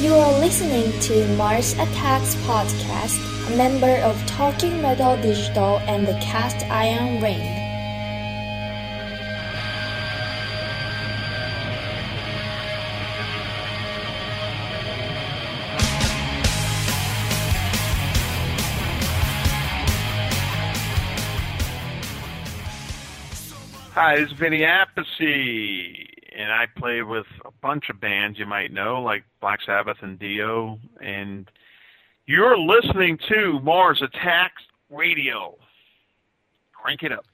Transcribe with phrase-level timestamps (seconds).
[0.00, 3.18] You are listening to Mars Attacks Podcast,
[3.52, 7.40] a member of Talking Metal Digital and the Cast Iron Ring.
[23.94, 26.07] Hi, is Vinny Appice,
[26.38, 30.18] and I play with a bunch of bands you might know, like Black Sabbath and
[30.18, 31.50] Dio, and
[32.26, 35.56] you're listening to Mars Attacks Radio.
[36.72, 37.24] Crank it up.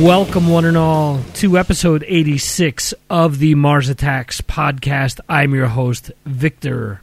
[0.00, 5.20] Welcome, one and all, to episode 86 of the Mars Attacks podcast.
[5.28, 7.02] I'm your host, Victor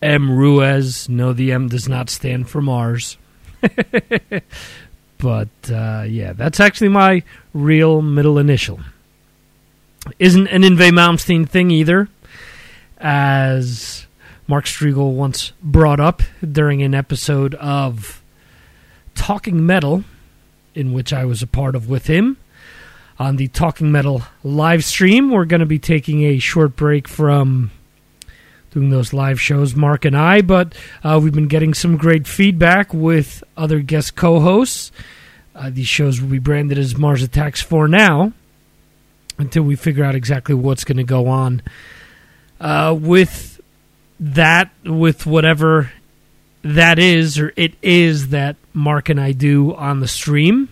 [0.00, 0.30] M.
[0.34, 1.10] Ruiz.
[1.10, 3.18] No, the M does not stand for Mars.
[5.18, 7.22] but, uh, yeah, that's actually my
[7.52, 8.80] real middle initial.
[10.18, 12.08] Isn't an Yngwie Malmsteen thing either,
[12.96, 14.06] as
[14.48, 18.22] Mark Strigl once brought up during an episode of
[19.14, 20.02] Talking Metal
[20.76, 22.36] in which I was a part of with him.
[23.18, 27.70] On the Talking Metal live stream, we're going to be taking a short break from
[28.72, 32.92] doing those live shows, Mark and I, but uh, we've been getting some great feedback
[32.92, 34.92] with other guest co hosts.
[35.54, 38.34] Uh, these shows will be branded as Mars Attacks for now
[39.38, 41.62] until we figure out exactly what's going to go on
[42.60, 43.62] uh, with
[44.20, 45.90] that, with whatever
[46.62, 50.68] that is or it is that Mark and I do on the stream.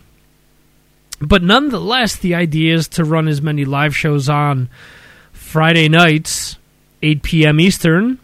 [1.21, 4.69] But nonetheless, the idea is to run as many live shows on
[5.33, 6.57] Friday nights,
[7.03, 7.61] 8 p.m.
[7.61, 8.19] Eastern,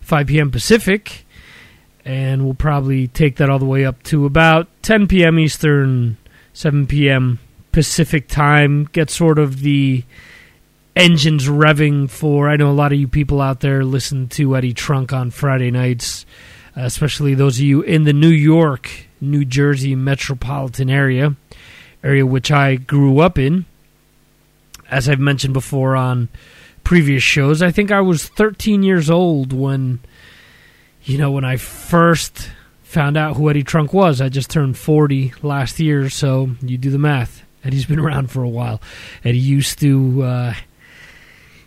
[0.00, 0.50] 5 p.m.
[0.50, 1.26] Pacific,
[2.04, 5.38] and we'll probably take that all the way up to about 10 p.m.
[5.38, 6.16] Eastern,
[6.54, 7.38] 7 p.m.
[7.70, 8.88] Pacific time.
[8.92, 10.04] Get sort of the
[10.96, 12.48] engines revving for.
[12.48, 15.70] I know a lot of you people out there listen to Eddie Trunk on Friday
[15.70, 16.24] nights
[16.78, 21.36] especially those of you in the New York, New Jersey metropolitan area,
[22.02, 23.64] area which I grew up in.
[24.90, 26.28] As I've mentioned before on
[26.84, 30.00] previous shows, I think I was 13 years old when,
[31.04, 32.50] you know, when I first
[32.82, 34.20] found out who Eddie Trunk was.
[34.20, 37.44] I just turned 40 last year, so you do the math.
[37.62, 38.80] Eddie's been around for a while.
[39.24, 40.54] Eddie used to uh,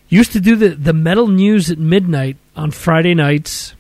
[0.09, 3.75] used to do the the metal news at midnight on Friday nights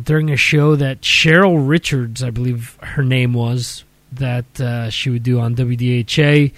[0.00, 5.22] during a show that Cheryl Richards, I believe her name was, that uh, she would
[5.22, 6.52] do on WDHA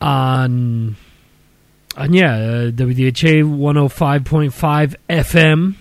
[0.00, 0.96] on
[1.96, 5.74] on yeah uh, WDHA 105.5 FM.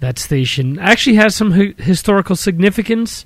[0.00, 3.24] That station actually has some hi- historical significance.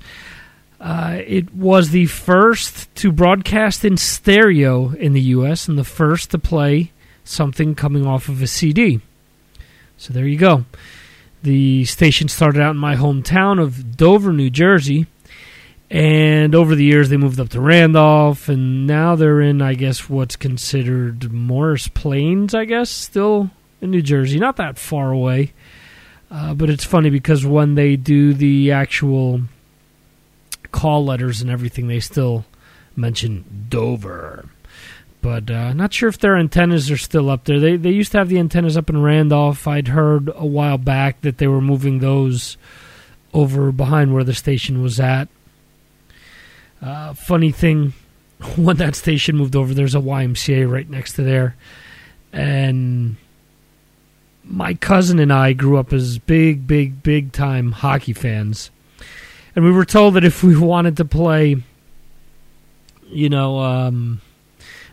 [0.79, 5.67] Uh, it was the first to broadcast in stereo in the U.S.
[5.67, 6.91] and the first to play
[7.25, 9.01] something coming off of a CD.
[9.97, 10.63] So there you go.
[11.41, 15.07] The station started out in my hometown of Dover, New Jersey,
[15.89, 20.09] and over the years they moved up to Randolph, and now they're in, I guess,
[20.09, 23.51] what's considered Morris Plains, I guess, still
[23.81, 25.53] in New Jersey, not that far away.
[26.29, 29.41] Uh, but it's funny because when they do the actual
[30.71, 32.45] call letters and everything, they still
[32.95, 34.49] mention Dover.
[35.21, 37.59] But uh, not sure if their antennas are still up there.
[37.59, 39.67] They they used to have the antennas up in Randolph.
[39.67, 42.57] I'd heard a while back that they were moving those
[43.33, 45.27] over behind where the station was at.
[46.81, 47.93] Uh, funny thing,
[48.55, 51.57] when that station moved over, there's a YMCA right next to there,
[52.31, 53.17] and
[54.45, 58.71] my cousin and I grew up as big, big, big time hockey fans,
[59.53, 61.57] and we were told that if we wanted to play,
[63.09, 63.59] you know.
[63.59, 64.21] Um,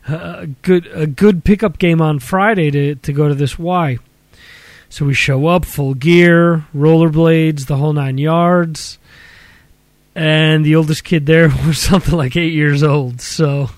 [0.08, 3.99] a good a good pickup game on Friday to to go to this Y.
[4.88, 8.99] So we show up full gear, rollerblades, the whole nine yards.
[10.14, 13.20] and the oldest kid there was something like eight years old.
[13.20, 13.70] So,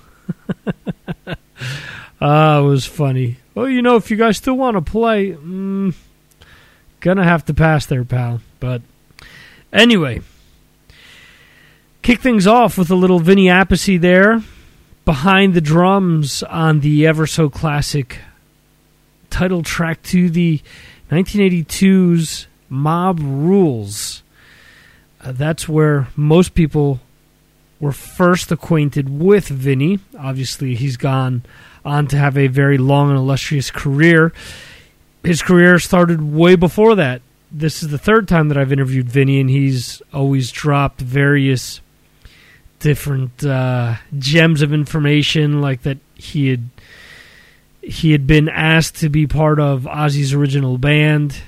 [2.21, 3.39] ah, it was funny.
[3.55, 5.95] Well, you know, if you guys still want to play, mm,
[7.01, 8.41] gonna have to pass there, pal.
[8.61, 8.83] But
[9.73, 10.21] anyway,
[12.03, 14.43] kick things off with a little Vinny Appice there
[15.09, 18.19] behind the drums on the ever so classic
[19.31, 20.61] title track to the
[21.11, 24.23] 1982's Mob Rules.
[25.23, 27.01] Uh, that's where most people
[27.81, 29.99] were first acquainted with Vinny.
[30.19, 31.43] Obviously, he's gone
[31.87, 34.31] on to have a very long and illustrious career.
[35.25, 37.23] His career started way before that.
[37.51, 41.81] This is the third time that I've interviewed Vinny, and he's always dropped various
[42.81, 46.69] different uh, gems of information, like that he had
[47.83, 51.41] he had been asked to be part of Ozzy's original band,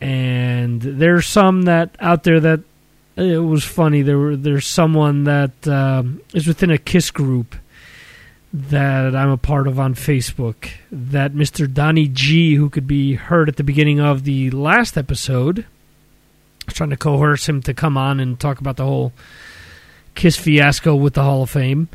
[0.00, 2.60] and there's some that out there that
[3.16, 4.02] it was funny.
[4.02, 7.56] There were there's someone that um, is within a Kiss group
[8.52, 10.70] that I'm a part of on Facebook.
[10.90, 11.72] That Mr.
[11.72, 15.66] Donnie G, who could be heard at the beginning of the last episode,
[16.68, 19.12] trying to coerce him to come on and talk about the whole
[20.14, 21.88] Kiss fiasco with the Hall of Fame.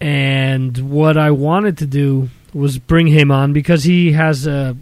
[0.00, 4.76] And what I wanted to do was bring him on because he has a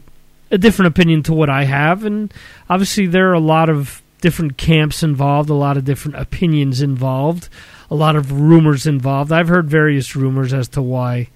[0.50, 2.32] a different opinion to what I have, and
[2.70, 7.48] obviously there are a lot of different camps involved, a lot of different opinions involved,
[7.90, 9.32] a lot of rumors involved.
[9.32, 11.28] I've heard various rumors as to why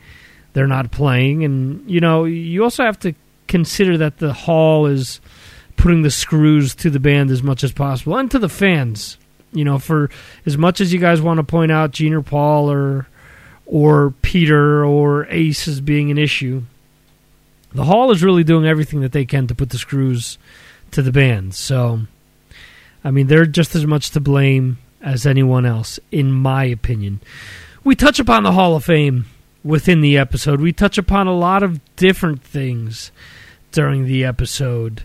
[0.53, 3.15] they're not playing, and you know you also have to
[3.49, 5.21] consider that the hall is
[5.77, 9.17] putting the screws to the band as much as possible and to the fans.
[9.53, 10.11] You know, for
[10.47, 13.09] as much as you guys want to point out Gene or Paul or
[13.67, 16.63] or Peter or Ace as being an issue,
[17.73, 20.39] the Hall is really doing everything that they can to put the screws
[20.91, 21.55] to the band.
[21.55, 22.01] So,
[23.05, 27.21] I mean, they're just as much to blame as anyone else, in my opinion.
[27.85, 29.27] We touch upon the Hall of Fame
[29.63, 30.61] within the episode.
[30.61, 33.13] We touch upon a lot of different things
[33.73, 35.05] during the episode.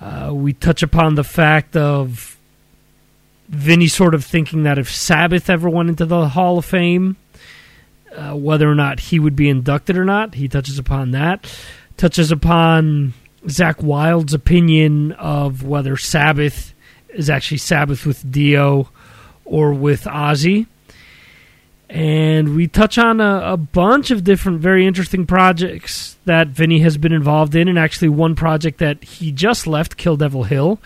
[0.00, 2.37] Uh, we touch upon the fact of
[3.48, 7.16] Vinny sort of thinking that if Sabbath ever went into the Hall of Fame,
[8.14, 10.34] uh, whether or not he would be inducted or not.
[10.34, 11.46] He touches upon that
[11.98, 13.12] touches upon
[13.44, 16.72] Zakk Wylde's opinion of whether Sabbath
[17.10, 18.88] is actually Sabbath with Dio
[19.44, 20.66] or with Ozzy.
[21.90, 26.98] And we touch on a, a, bunch of different, very interesting projects that Vinny has
[26.98, 30.78] been involved in, and actually one project that he just left, Kill Devil Hill.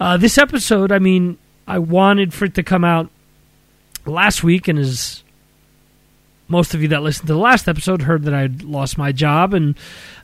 [0.00, 1.38] Uh, this episode, I mean,
[1.72, 3.08] I wanted for it to come out
[4.04, 5.24] last week, and is
[6.46, 9.54] most of you that listened to the last episode heard that I'd lost my job,
[9.54, 9.74] and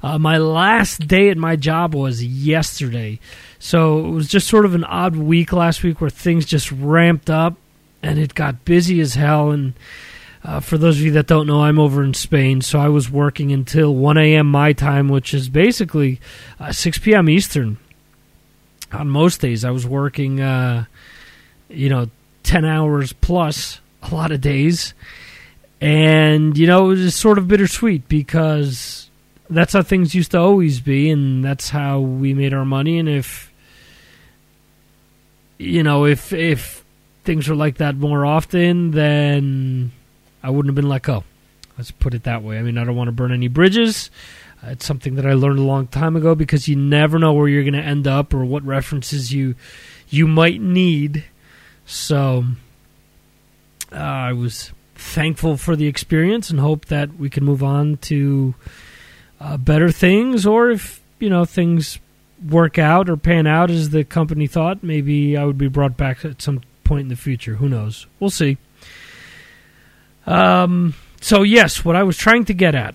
[0.03, 3.19] uh, my last day at my job was yesterday.
[3.59, 7.31] So it was just sort of an odd week last week where things just ramped
[7.31, 7.57] up
[8.03, 9.51] and it got busy as hell.
[9.51, 9.73] And
[10.45, 13.11] uh, for those of you that don't know, I'm over in Spain, so I was
[13.11, 14.51] working until 1 a.m.
[14.51, 16.21] my time, which is basically
[16.61, 17.27] uh, 6 p.m.
[17.31, 17.79] Eastern.
[18.93, 20.85] On most days, I was working, uh,
[21.69, 22.09] you know,
[22.45, 24.95] 10 hours plus a lot of days
[25.81, 29.11] and, you know, it was sort of bittersweet because
[29.49, 32.99] that's how things used to always be, and that's how we made our money.
[32.99, 33.53] And if,
[35.57, 36.85] you know, if, if
[37.25, 39.93] things were like that more often, then
[40.43, 41.23] I wouldn't have been let go.
[41.77, 42.59] Let's put it that way.
[42.59, 44.11] I mean, I don't want to burn any bridges.
[44.65, 47.47] Uh, it's something that I learned a long time ago because you never know where
[47.47, 49.55] you're going to end up or what references you
[50.09, 51.25] you might need.
[51.89, 52.45] So
[53.91, 58.55] uh, I was thankful for the experience and hope that we can move on to
[59.41, 61.99] uh, better things or if you know things
[62.47, 66.25] work out or pan out as the company thought maybe i would be brought back
[66.25, 67.57] at some point in the future.
[67.57, 68.07] Who knows?
[68.19, 68.57] We'll see.
[70.27, 72.95] Um, so yes what i was trying to get at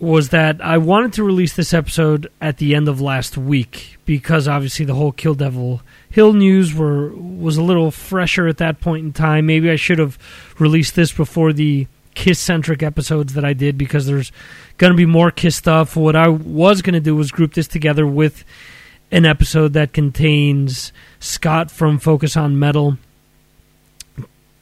[0.00, 4.48] was that i wanted to release this episode at the end of last week because
[4.48, 5.82] obviously the whole kill devil
[6.14, 9.46] Hill news were was a little fresher at that point in time.
[9.46, 10.16] Maybe I should have
[10.60, 14.30] released this before the Kiss centric episodes that I did because there's
[14.78, 15.96] going to be more Kiss stuff.
[15.96, 18.44] What I was going to do was group this together with
[19.10, 22.96] an episode that contains Scott from Focus on Metal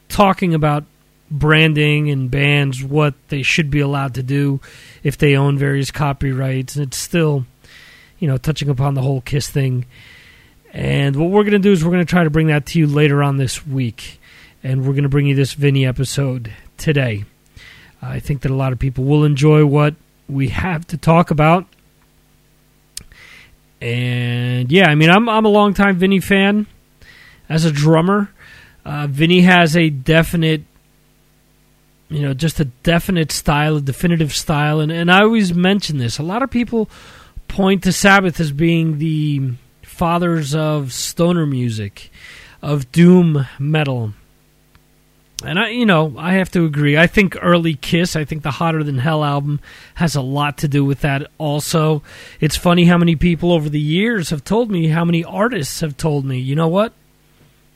[0.09, 0.85] talking about
[1.29, 4.59] branding and bands, what they should be allowed to do
[5.03, 6.75] if they own various copyrights.
[6.75, 7.45] And it's still,
[8.17, 9.85] you know, touching upon the whole Kiss thing.
[10.73, 12.79] And what we're going to do is we're going to try to bring that to
[12.79, 14.19] you later on this week.
[14.63, 17.25] And we're going to bring you this Vinny episode today.
[18.01, 19.95] I think that a lot of people will enjoy what
[20.27, 21.67] we have to talk about.
[23.79, 26.67] And yeah, I mean, I'm I'm a longtime Vinny fan
[27.49, 28.31] as a drummer.
[28.85, 30.63] Uh, Vinny has a definite,
[32.09, 36.17] you know, just a definite style, a definitive style, and and I always mention this.
[36.17, 36.89] A lot of people
[37.49, 39.53] point to Sabbath as being the
[39.93, 42.11] fathers of stoner music,
[42.61, 44.13] of doom metal.
[45.45, 46.97] And I, you know, I have to agree.
[46.97, 49.59] I think early Kiss, I think the Hotter Than Hell album
[49.95, 51.29] has a lot to do with that.
[51.37, 52.01] Also,
[52.39, 55.97] it's funny how many people over the years have told me, how many artists have
[55.97, 56.93] told me, you know what?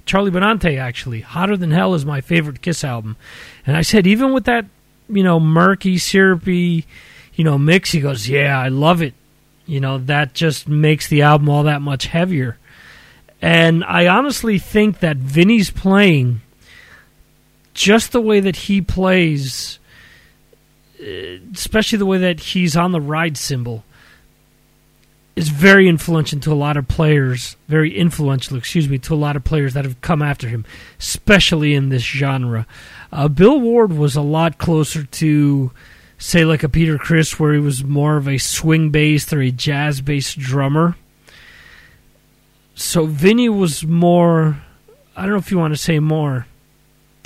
[0.05, 3.17] Charlie Benante actually, Hotter Than Hell is my favorite Kiss album.
[3.65, 4.65] And I said, even with that,
[5.09, 6.86] you know, murky, syrupy,
[7.33, 9.13] you know, mix, he goes, yeah, I love it.
[9.67, 12.57] You know, that just makes the album all that much heavier.
[13.41, 16.41] And I honestly think that Vinny's playing
[17.74, 19.77] just the way that he plays,
[21.00, 21.05] uh,
[21.53, 23.83] especially the way that he's on the ride cymbal,
[25.36, 27.55] is very influential to a lot of players.
[27.67, 30.65] Very influential, excuse me, to a lot of players that have come after him,
[30.97, 32.65] especially in this genre.
[33.12, 35.71] Uh, Bill Ward was a lot closer to,
[36.17, 39.51] say, like a Peter Criss, where he was more of a swing based or a
[39.51, 40.95] jazz based drummer.
[42.75, 44.62] So Vinny was more,
[45.15, 46.45] I don't know if you want to say more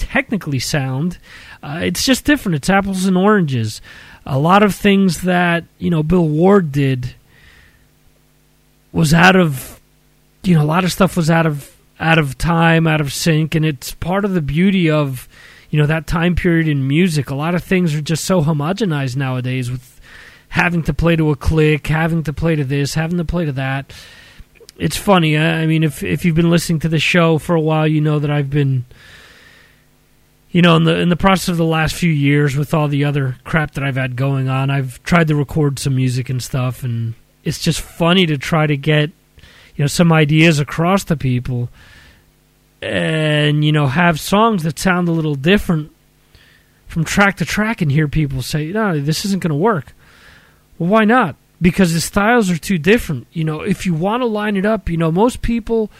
[0.01, 1.19] technically sound.
[1.62, 2.55] Uh, it's just different.
[2.55, 3.81] It's apples and oranges.
[4.25, 7.15] A lot of things that you know Bill Ward did
[8.91, 9.79] was out of
[10.43, 13.55] you know a lot of stuff was out of out of time, out of sync,
[13.55, 15.29] and it's part of the beauty of
[15.71, 17.31] you know that time period in music.
[17.31, 19.99] A lot of things are just so homogenized nowadays with
[20.49, 23.53] having to play to a click, having to play to this, having to play to
[23.53, 23.91] that.
[24.77, 25.37] It's funny.
[25.37, 28.19] I mean, if if you've been listening to the show for a while, you know
[28.19, 28.85] that I've been
[30.51, 33.05] you know, in the in the process of the last few years, with all the
[33.05, 36.83] other crap that I've had going on, I've tried to record some music and stuff,
[36.83, 37.13] and
[37.43, 39.11] it's just funny to try to get
[39.75, 41.69] you know some ideas across to people,
[42.81, 45.91] and you know have songs that sound a little different
[46.88, 49.93] from track to track, and hear people say, "No, this isn't going to work."
[50.77, 51.35] Well, why not?
[51.61, 53.27] Because the styles are too different.
[53.31, 55.91] You know, if you want to line it up, you know, most people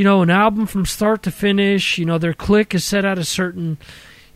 [0.00, 1.98] you know, an album from start to finish.
[1.98, 3.76] You know, their click is set at a certain,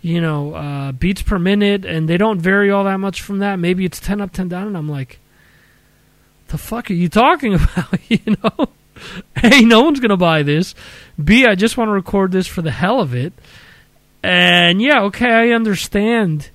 [0.03, 3.59] you know, uh, beats per minute, and they don't vary all that much from that.
[3.59, 5.21] Maybe it's ten up, ten down, and I'm like,
[6.49, 8.11] the fuck are you talking about?
[8.11, 8.69] you know,
[9.43, 10.75] a, no one's gonna buy this.
[11.23, 13.33] B, I just want to record this for the hell of it.
[14.23, 16.51] And yeah, okay, I understand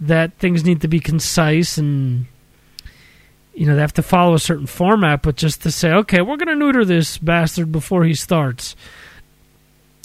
[0.00, 2.26] that things need to be concise and
[3.54, 6.36] you know, they have to follow a certain format, but just to say, okay, we're
[6.36, 8.74] going to neuter this bastard before he starts.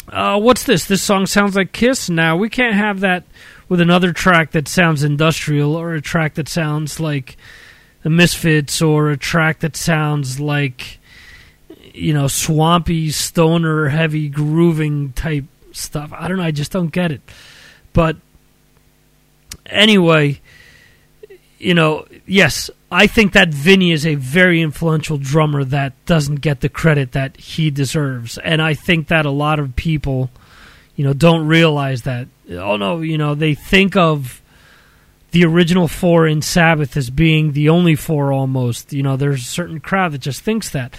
[0.08, 0.86] Uh, what's this?
[0.86, 2.10] This song sounds like Kiss.
[2.10, 3.26] Now we can't have that
[3.68, 7.38] with another track that sounds industrial, or a track that sounds like
[8.04, 10.99] the Misfits, or a track that sounds like
[11.94, 16.12] you know swampy, stoner, heavy, grooving type stuff.
[16.14, 16.44] I don't know.
[16.44, 17.22] I just don't get it.
[17.94, 18.18] But
[19.66, 20.40] anyway,
[21.58, 26.62] you know, yes, I think that Vinny is a very influential drummer that doesn't get
[26.62, 28.38] the credit that he deserves.
[28.40, 30.30] And I think that a lot of people,
[30.96, 32.28] you know, don't realize that.
[32.52, 34.42] Oh, no, you know, they think of
[35.32, 38.92] the original four in Sabbath as being the only four almost.
[38.94, 40.96] You know, there's a certain crowd that just thinks that.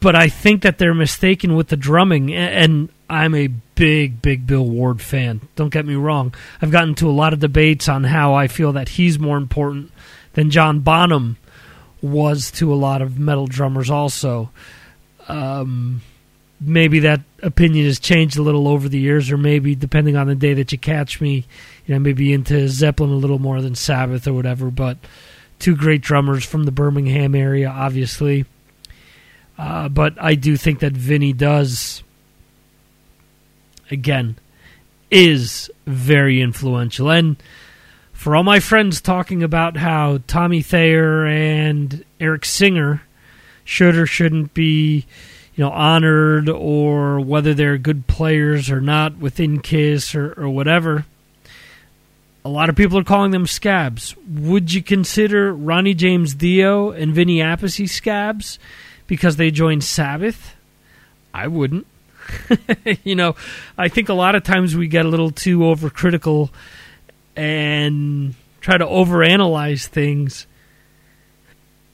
[0.00, 2.34] But I think that they're mistaken with the drumming.
[2.34, 5.40] And I'm a big, big Bill Ward fan.
[5.56, 6.34] Don't get me wrong.
[6.60, 9.92] I've gotten to a lot of debates on how I feel that he's more important
[10.32, 11.36] than John Bonham
[12.02, 14.50] was to a lot of metal drummers also.
[15.28, 16.00] Um,
[16.60, 20.34] maybe that opinion has changed a little over the years, or maybe depending on the
[20.34, 21.44] day that you catch me,
[21.86, 24.70] you know, maybe into Zeppelin a little more than Sabbath or whatever.
[24.70, 24.98] But
[25.58, 28.44] two great drummers from the Birmingham area, obviously.
[29.60, 32.02] Uh, but I do think that Vinny does,
[33.90, 34.36] again,
[35.10, 37.10] is very influential.
[37.10, 37.36] And
[38.14, 43.02] for all my friends talking about how Tommy Thayer and Eric Singer
[43.62, 45.04] should or shouldn't be,
[45.54, 51.04] you know, honored or whether they're good players or not within Kiss or, or whatever.
[52.46, 54.16] A lot of people are calling them scabs.
[54.26, 58.58] Would you consider Ronnie James Dio and Vinny Appice scabs
[59.10, 60.54] because they joined Sabbath?
[61.34, 61.84] I wouldn't.
[63.04, 63.34] you know,
[63.76, 66.50] I think a lot of times we get a little too overcritical
[67.34, 70.46] and try to overanalyze things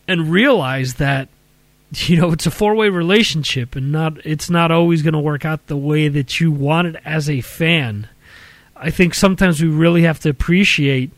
[0.06, 1.28] and realize that
[1.94, 5.68] you know it's a four-way relationship and not it's not always going to work out
[5.68, 8.08] the way that you want it as a fan.
[8.76, 11.12] I think sometimes we really have to appreciate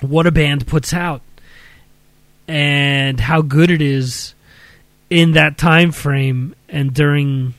[0.00, 1.22] what a band puts out
[2.48, 4.34] and how good it is
[5.10, 7.54] in that time frame and during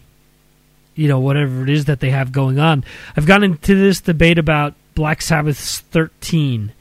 [0.95, 2.83] you know whatever it is that they have going on.
[3.15, 6.73] I've gotten into this debate about Black Sabbath's 13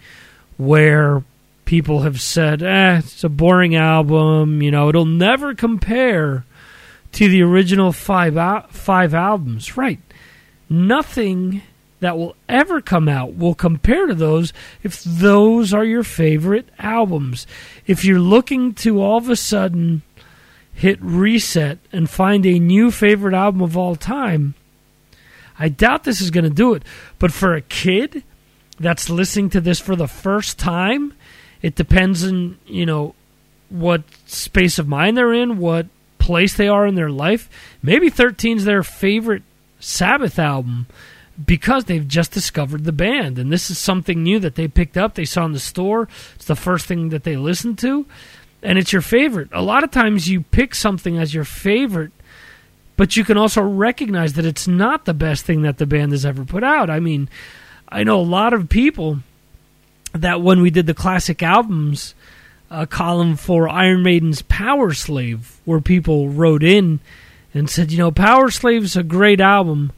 [0.56, 1.22] where
[1.66, 6.44] people have said, "Eh, it's a boring album, you know, it'll never compare
[7.12, 10.00] to the original 5 al- 5 albums." Right.
[10.68, 11.62] Nothing
[12.00, 17.46] that will ever come out will compare to those if those are your favorite albums.
[17.86, 20.02] If you're looking to all of a sudden
[20.76, 24.54] hit reset and find a new favorite album of all time,
[25.58, 26.82] I doubt this is going to do it.
[27.18, 28.22] But for a kid
[28.78, 31.14] that's listening to this for the first time,
[31.62, 33.14] it depends on, you know,
[33.70, 35.86] what space of mind they're in, what
[36.18, 37.48] place they are in their life.
[37.82, 39.44] Maybe 13's their favorite
[39.80, 40.88] Sabbath album
[41.42, 45.14] because they've just discovered the band and this is something new that they picked up
[45.14, 48.06] they saw in the store it's the first thing that they listened to
[48.62, 52.12] and it's your favorite a lot of times you pick something as your favorite
[52.96, 56.24] but you can also recognize that it's not the best thing that the band has
[56.24, 57.28] ever put out i mean
[57.88, 59.18] i know a lot of people
[60.12, 62.14] that when we did the classic albums
[62.70, 66.98] uh, column for iron maiden's Powerslave where people wrote in
[67.54, 69.92] and said you know Powerslave's a great album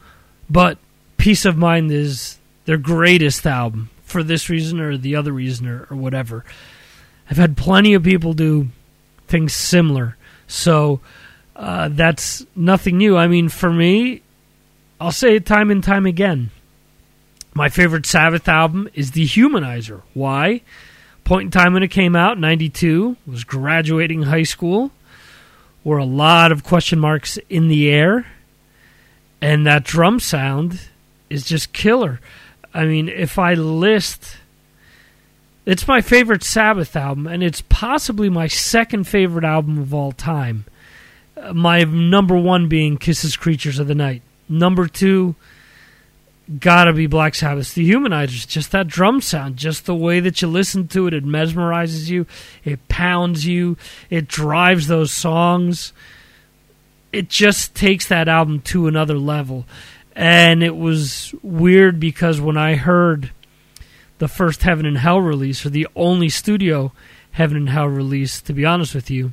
[0.51, 0.79] but
[1.19, 5.87] Piece of Mind is their greatest album for this reason or the other reason or,
[5.91, 6.45] or whatever.
[7.31, 8.69] I've had plenty of people do
[9.27, 10.17] things similar.
[10.47, 11.01] So
[11.55, 13.17] uh, that's nothing new.
[13.17, 14.23] I mean, for me,
[15.01, 16.51] I'll say it time and time again.
[17.55, 20.03] My favorite Sabbath album is Dehumanizer.
[20.15, 20.63] Why?
[21.25, 24.91] Point in time when it came out, 92, was graduating high school,
[25.85, 28.27] were a lot of question marks in the air,
[29.43, 30.81] and that drum sound
[31.29, 32.21] is just killer.
[32.73, 34.38] I mean, if I list,
[35.69, 40.65] it's my favorite Sabbath album, and it's possibly my second favorite album of all time.
[41.37, 44.23] Uh, my number one being Kiss's Creatures of the Night.
[44.49, 45.35] Number two,
[46.59, 48.49] gotta be Black Sabbath's Dehumanizers.
[48.49, 52.27] Just that drum sound, just the way that you listen to it, it mesmerizes you,
[52.65, 53.77] it pounds you,
[54.09, 55.93] it drives those songs.
[57.13, 59.67] It just takes that album to another level
[60.19, 63.31] and it was weird because when I heard
[64.19, 66.93] the first Heaven and Hell release, or the only studio
[67.33, 69.33] Heaven and Hell release, to be honest with you,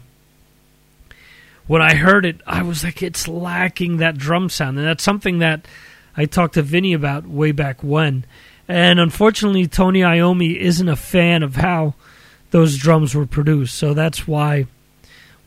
[1.68, 5.40] when I heard it, I was like, it's lacking that drum sound, and that's something
[5.40, 5.68] that
[6.16, 8.26] I talked to Vinny about way back when.
[8.68, 11.96] And unfortunately, Tony Iommi isn't a fan of how
[12.52, 14.68] those drums were produced, so that's why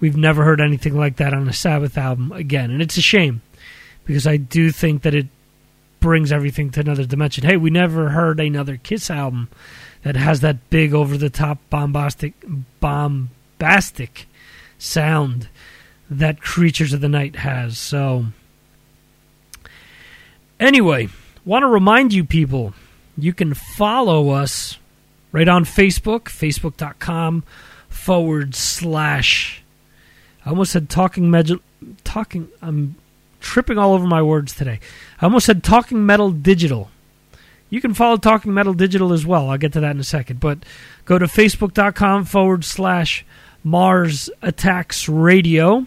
[0.01, 3.42] we've never heard anything like that on a Sabbath album again, and it's a shame
[4.05, 5.27] because I do think that it
[6.01, 7.45] brings everything to another dimension.
[7.45, 9.49] Hey, we never heard another Kiss album
[10.03, 12.35] that has that big over the top bombastic
[12.81, 14.27] bombastic
[14.79, 15.49] sound
[16.11, 17.79] that Creatures of the Night has.
[17.79, 18.27] So
[20.59, 21.09] anyway,
[21.45, 22.75] want to remind you people,
[23.17, 24.79] you can follow us
[25.33, 27.45] right on Facebook, facebook.com
[27.89, 29.63] forward slash
[30.45, 31.59] I almost said talking metal
[32.05, 32.95] talking I'm
[33.41, 34.81] tripping all over my words today.
[35.20, 36.90] I almost said Talking Metal Digital.
[37.70, 39.50] You can follow Talking Metal Digital as well.
[39.50, 40.40] I'll get to that in a second.
[40.40, 40.61] But
[41.04, 43.26] go to facebook.com forward slash
[43.64, 45.87] Mars Attacks Radio.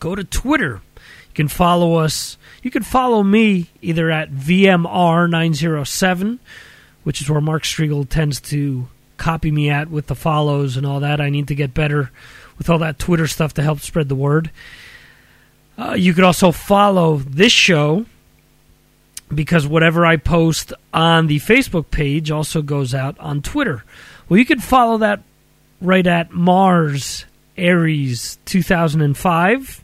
[0.00, 0.80] Go to Twitter.
[0.96, 2.36] You can follow us.
[2.62, 6.38] You can follow me either at VMR907,
[7.04, 11.00] which is where Mark Strigl tends to copy me at with the follows and all
[11.00, 11.20] that.
[11.20, 12.10] I need to get better
[12.58, 14.50] with all that Twitter stuff to help spread the word.
[15.78, 18.06] Uh, you could also follow this show
[19.34, 23.84] because whatever I post on the Facebook page also goes out on Twitter.
[24.28, 25.22] Well, you could follow that
[25.80, 27.24] right at Mars
[27.56, 29.82] Aries 2005.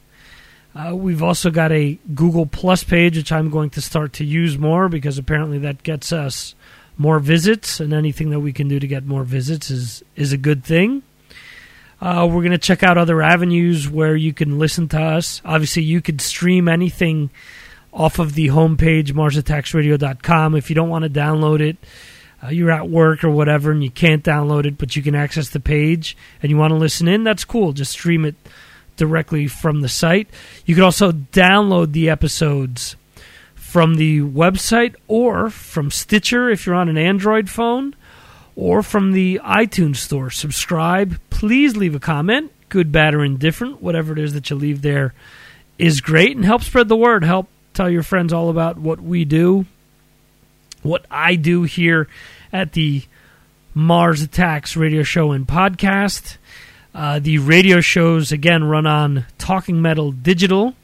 [0.74, 4.58] Uh, we've also got a Google Plus page, which I'm going to start to use
[4.58, 6.54] more because apparently that gets us
[6.96, 10.36] more visits, and anything that we can do to get more visits is is a
[10.36, 11.02] good thing.
[12.00, 15.42] Uh, we're going to check out other avenues where you can listen to us.
[15.44, 17.30] Obviously, you could stream anything
[17.92, 20.54] off of the homepage, MarsAttacksRadio.com.
[20.54, 21.76] If you don't want to download it,
[22.42, 25.48] uh, you're at work or whatever and you can't download it, but you can access
[25.48, 27.72] the page and you want to listen in, that's cool.
[27.72, 28.36] Just stream it
[28.96, 30.28] directly from the site.
[30.66, 32.96] You can also download the episodes
[33.54, 37.94] from the website or from Stitcher if you're on an Android phone
[38.58, 40.30] or from the iTunes store.
[40.30, 41.20] Subscribe.
[41.30, 43.80] Please leave a comment, good, bad, or indifferent.
[43.80, 45.14] Whatever it is that you leave there
[45.78, 47.22] is great and help spread the word.
[47.22, 49.64] Help tell your friends all about what we do,
[50.82, 52.08] what I do here
[52.52, 53.04] at the
[53.74, 56.36] Mars Attacks radio show and podcast.
[56.92, 60.74] Uh, the radio shows, again, run on Talking Metal Digital,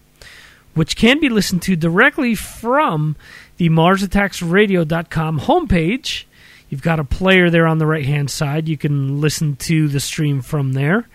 [0.74, 3.16] which can be listened to directly from
[3.56, 6.26] the MarsAttacksRadio.com homepage.
[6.74, 8.66] You've got a player there on the right hand side.
[8.66, 11.08] You can listen to the stream from there.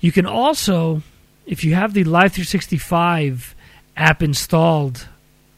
[0.00, 1.02] You can also,
[1.44, 3.54] if you have the Live 365
[3.98, 5.06] app installed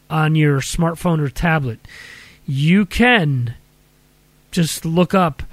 [0.09, 1.79] on your smartphone or tablet,
[2.45, 3.55] you can
[4.51, 5.43] just look up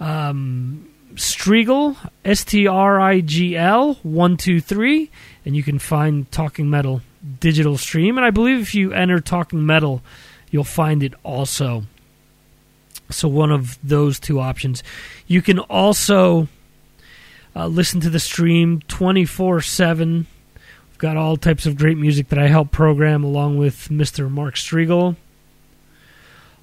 [0.00, 5.12] um, Strigl, S T R I G L, 123,
[5.44, 7.02] and you can find Talking Metal
[7.38, 8.18] digital stream.
[8.18, 10.02] And I believe if you enter Talking Metal,
[10.50, 11.84] you'll find it also.
[13.10, 14.82] So, one of those two options.
[15.26, 16.48] You can also
[17.56, 20.26] uh, listen to the stream 24 7.
[20.90, 24.30] We've got all types of great music that I help program along with Mr.
[24.30, 25.16] Mark Strigl.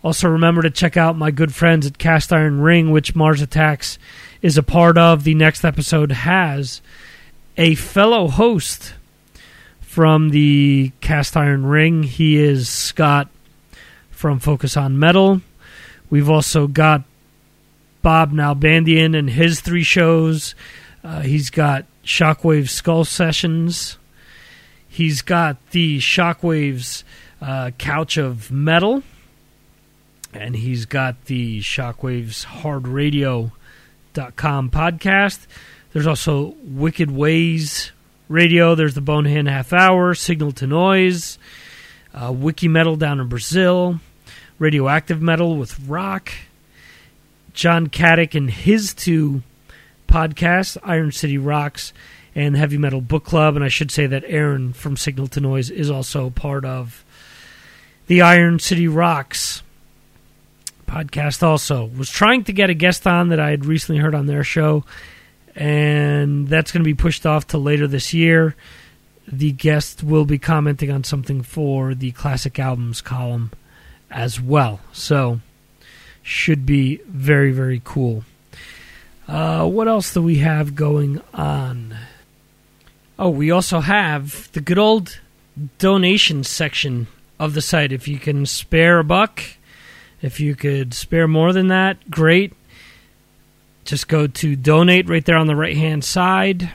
[0.04, 3.98] Also, remember to check out my good friends at Cast Iron Ring, which Mars Attacks
[4.44, 5.24] is a part of.
[5.24, 6.80] The next episode has
[7.58, 8.94] a fellow host
[9.82, 12.04] from the Cast Iron Ring.
[12.04, 13.30] He is Scott
[14.12, 15.42] from Focus on Metal.
[16.10, 17.04] We've also got
[18.02, 20.56] Bob Nalbandian and his three shows.
[21.04, 23.98] Uh, he's got Shockwave Skull Sessions.
[24.88, 27.04] He's got the Shockwaves
[27.42, 29.04] uh, Couch of Metal.
[30.34, 33.52] And he's got the Shockwaves Hard Radio
[34.14, 35.48] dot com podcast.
[35.94, 37.92] There's also Wicked Ways
[38.28, 38.76] Radio.
[38.76, 41.40] There's the Bonehead Half Hour, Signal to Noise,
[42.14, 44.02] uh, Wiki Metal down in Brazil,
[44.60, 46.32] Radioactive Metal with Rock,
[47.54, 49.44] John Caddick and his two
[50.08, 51.94] podcasts, Iron City Rocks
[52.34, 53.56] and Heavy Metal Book Club.
[53.56, 57.04] And I should say that Aaron from Signal to Noise is also part of
[58.08, 59.62] the Iron City Rocks
[60.88, 61.86] podcast also.
[61.86, 64.86] Was trying to get a guest on that i had recently heard on their show
[65.56, 68.56] and that's going to be pushed off to later this year.
[69.28, 73.52] The guest will be commenting on something for the classic albums column
[74.12, 75.40] as well so
[76.24, 78.24] should be very very cool
[79.28, 81.96] uh, what else do we have going on
[83.18, 85.20] oh we also have the good old
[85.78, 87.08] donation section
[87.40, 89.42] of the site if you can spare a buck
[90.26, 92.54] if you could spare more than that, great.
[93.84, 96.72] Just go to donate right there on the right hand side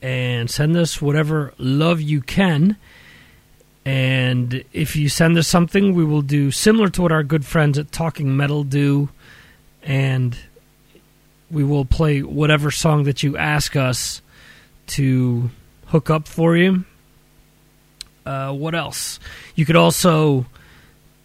[0.00, 2.76] and send us whatever love you can.
[3.86, 7.78] And if you send us something, we will do similar to what our good friends
[7.78, 9.10] at Talking Metal do.
[9.80, 10.36] And
[11.52, 14.22] we will play whatever song that you ask us
[14.88, 15.50] to
[15.86, 16.84] hook up for you.
[18.26, 19.20] Uh, what else?
[19.54, 20.46] You could also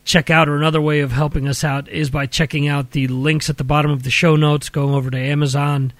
[0.06, 3.50] check out, or another way of helping us out, is by checking out the links
[3.50, 5.94] at the bottom of the show notes, going over to Amazon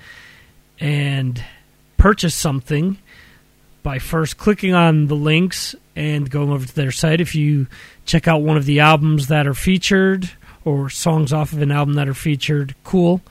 [0.80, 1.44] and
[1.98, 3.00] purchase something
[3.84, 7.22] by first clicking on the links and going over to their site.
[7.22, 7.68] If you
[8.06, 10.30] check out one of the albums that are featured
[10.64, 13.22] or songs off of an album that are featured, cool.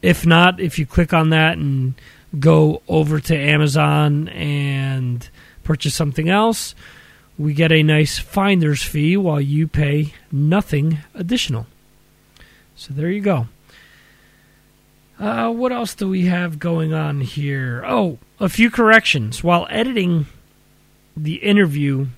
[0.00, 1.94] If not, if you click on that and
[2.38, 5.28] go over to Amazon and
[5.62, 6.74] purchase something else,
[7.38, 11.66] we get a nice finder's fee while you pay nothing additional.
[12.74, 13.46] So there you go.
[15.22, 17.84] Uh, what else do we have going on here?
[17.86, 19.44] Oh, a few corrections.
[19.44, 20.26] While editing
[21.16, 22.08] the interview,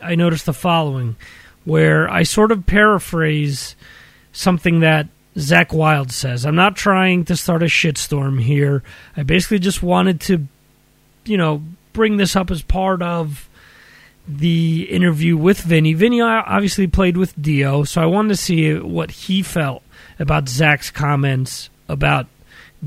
[0.00, 1.16] I noticed the following,
[1.64, 3.74] where I sort of paraphrase
[4.30, 6.46] something that Zakk Wylde says.
[6.46, 8.84] I'm not trying to start a shitstorm here.
[9.16, 10.46] I basically just wanted to,
[11.24, 13.48] you know, bring this up as part of
[14.28, 15.94] the interview with Vinny.
[15.94, 19.82] Vinny obviously played with Dio, so I wanted to see what he felt
[20.20, 22.26] about Zakk's comments about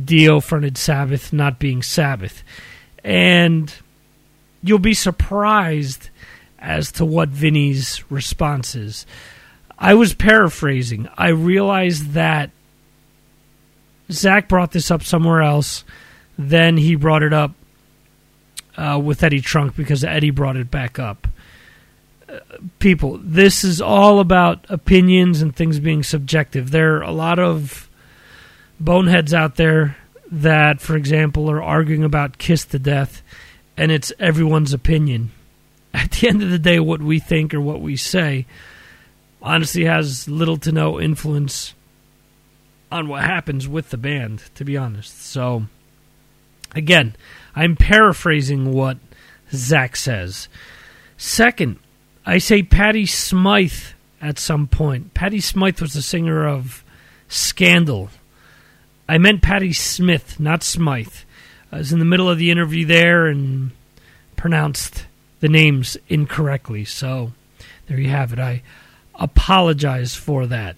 [0.05, 2.43] Dio fronted Sabbath not being Sabbath.
[3.03, 3.73] And
[4.61, 6.09] you'll be surprised
[6.59, 9.05] as to what Vinny's response is.
[9.77, 11.07] I was paraphrasing.
[11.17, 12.49] I realized that
[14.09, 15.83] Zakk brought this up somewhere else.
[16.37, 17.51] Then he brought it up
[18.75, 21.27] uh, with Eddie Trunk because Eddie brought it back up.
[22.27, 22.39] Uh,
[22.79, 26.71] people, this is all about opinions and things being subjective.
[26.71, 27.86] There are a lot of
[28.79, 29.97] boneheads out there
[30.31, 33.21] that, for example, are arguing about Kiss to Death,
[33.75, 35.31] and it's everyone's opinion.
[35.93, 38.45] At the end of the day, what we think or what we say
[39.41, 41.73] honestly has little to no influence
[42.91, 45.21] on what happens with the band, to be honest.
[45.21, 45.65] So,
[46.75, 47.15] again,
[47.55, 48.97] I'm paraphrasing what
[49.51, 50.47] Zakk says.
[51.17, 51.79] Second,
[52.25, 55.13] I say Patty Smyth at some point.
[55.13, 56.83] Patty Smyth was the singer of
[57.27, 58.09] Scandal.
[59.07, 61.13] I meant Patty Smith, not Smythe.
[61.71, 63.71] I was in the middle of the interview there and
[64.35, 65.05] pronounced
[65.39, 66.85] the names incorrectly.
[66.85, 67.31] So
[67.87, 68.39] there you have it.
[68.39, 68.61] I
[69.15, 70.75] apologize for that.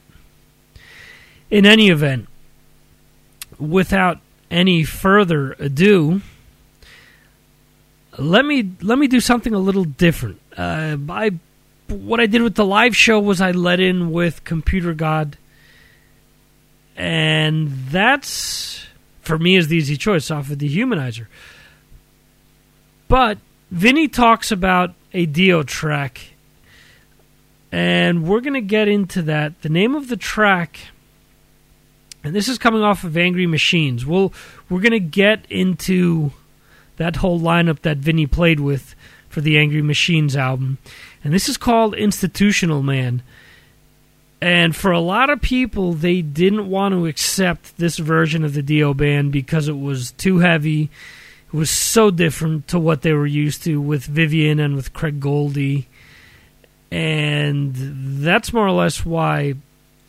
[1.50, 2.28] In any event,
[3.58, 4.20] without
[4.52, 6.22] any further ado,
[8.18, 10.40] let me let me do something a little different.
[10.56, 11.32] Uh, I
[11.88, 15.38] what I did with the live show was I let in with Computer God,
[17.00, 18.86] and that's
[19.22, 21.28] for me is the easy choice off of Dehumanizer.
[23.08, 23.38] But
[23.72, 26.34] Vinny talks about a Dio track,
[27.72, 29.62] and we're going to get into that.
[29.62, 30.80] The name of the track,
[32.22, 34.06] and this is coming off of Angry Machines.
[34.06, 34.34] We'll
[34.70, 36.32] we're going to get into
[36.98, 38.94] that whole lineup that Vinny played with
[39.30, 40.80] for the Angry Machines album,
[41.24, 43.24] and this is called Institutional Man.
[44.42, 48.62] And for a lot of people, they didn't want to accept this version of the
[48.62, 50.90] Dio band because it was too heavy
[51.52, 55.20] it was so different to what they were used to with Vivian and with Craig
[55.20, 55.88] Goldy.
[56.92, 57.74] And
[58.24, 59.56] that's more or less why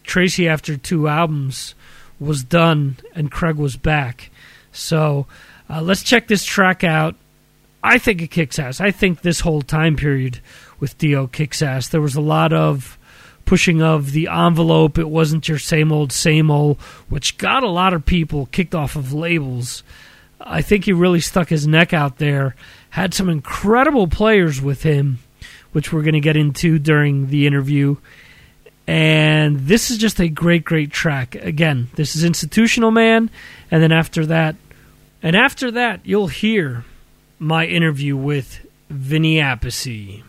[0.02, 1.74] Tracy, after two albums,
[2.18, 4.30] was done and Craig was back.
[4.70, 5.26] So
[5.70, 7.14] uh, let's check this track out.
[7.82, 8.78] I think it kicks ass.
[8.78, 10.40] I think this whole time period
[10.78, 11.88] with Dio kicks ass.
[11.88, 12.98] There was a lot of
[13.50, 14.96] pushing of the envelope.
[14.96, 18.94] It wasn't your same old, same old, which got a lot of people kicked off
[18.94, 19.82] of labels.
[20.40, 22.54] I think he really stuck his neck out there.
[22.90, 25.18] Had some incredible players with him,
[25.72, 27.96] which we're going to get into during the interview.
[28.86, 31.34] And this is just a great, great track.
[31.34, 33.30] Again, this is Institutional Man.
[33.68, 34.54] And then after that,
[35.24, 36.84] and after that, you'll hear
[37.40, 40.22] my interview with Vinny Appice.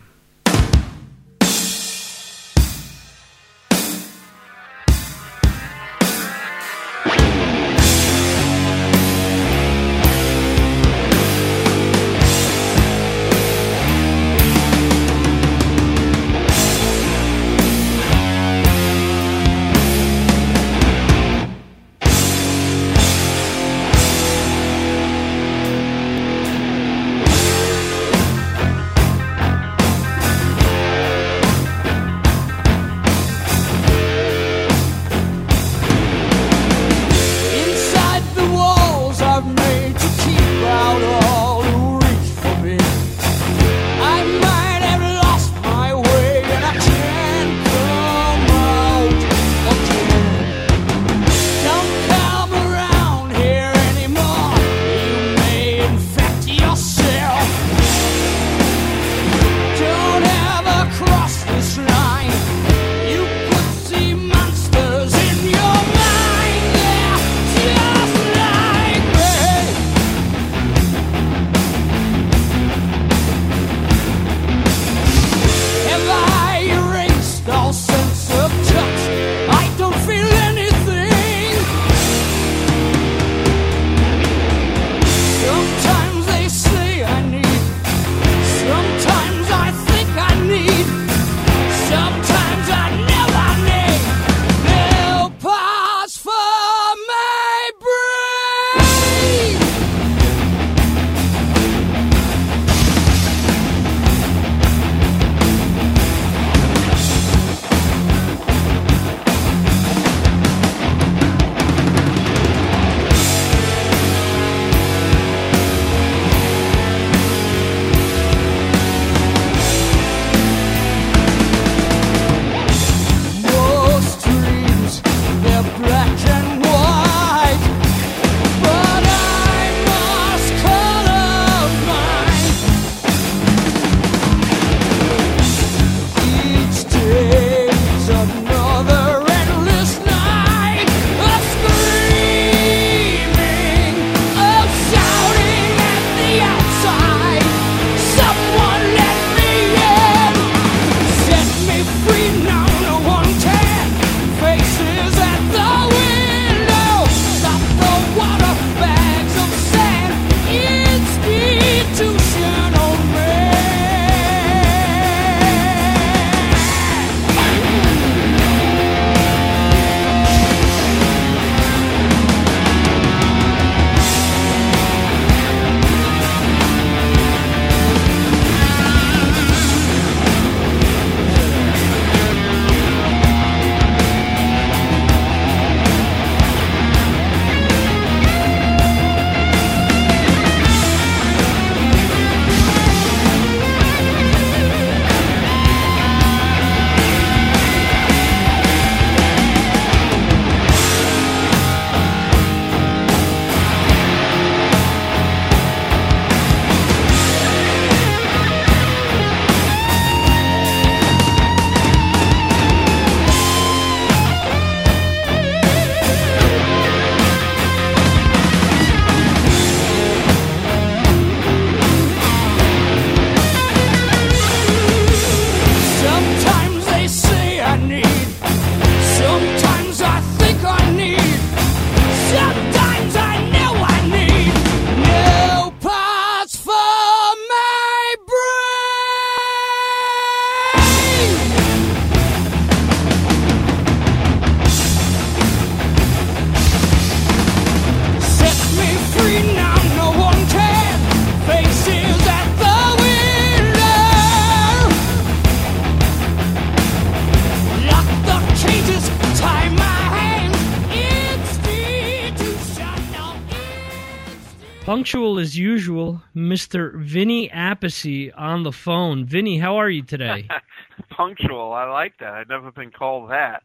[265.02, 266.94] Punctual as usual, Mr.
[266.94, 269.26] Vinny Appice on the phone.
[269.26, 270.46] Vinny, how are you today?
[271.10, 271.72] Punctual.
[271.72, 272.34] I like that.
[272.34, 273.64] I've never been called that.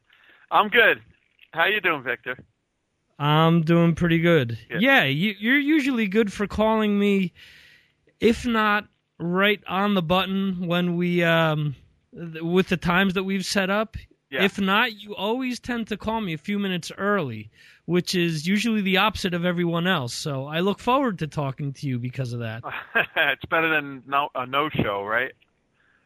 [0.49, 0.99] I'm good.
[1.51, 2.39] How you doing, Victor?
[3.19, 4.57] I'm doing pretty good.
[4.67, 4.77] Yeah.
[4.79, 7.33] Yeah, you, you're usually good for calling me,
[8.19, 8.87] if not
[9.19, 11.75] right on the button when we, um,
[12.15, 13.95] th- with the times that we've set up.
[14.31, 14.43] Yeah.
[14.43, 17.51] If not, you always tend to call me a few minutes early,
[17.87, 20.13] which is usually the opposite of everyone else.
[20.13, 22.61] So I look forward to talking to you because of that.
[23.15, 25.31] it's better than no, a no-show, right?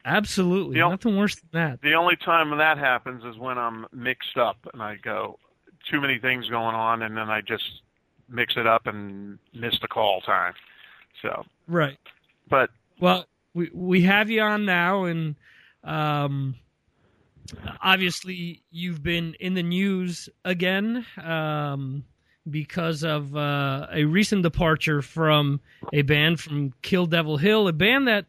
[0.06, 0.76] Absolutely.
[0.76, 1.82] The o- Nothing worse than that.
[1.82, 5.40] The only time that happens is when I'm mixed up and I go
[5.90, 7.82] too many things going on, and then I just
[8.30, 10.54] mix it up and miss the call time.
[11.24, 11.98] So, Right.
[12.48, 15.36] but Well, we we have you on now, and
[15.84, 16.56] um,
[17.82, 22.04] obviously you've been in the news again um,
[22.50, 25.60] because of uh, a recent departure from
[25.94, 28.26] a band from Kill Devil Hill, a band that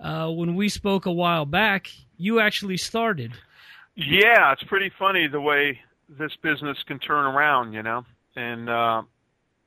[0.00, 3.32] uh, when we spoke a while back, you actually started.
[3.96, 8.04] Yeah, it's pretty funny the way this business can turn around, you know.
[8.36, 9.02] And uh,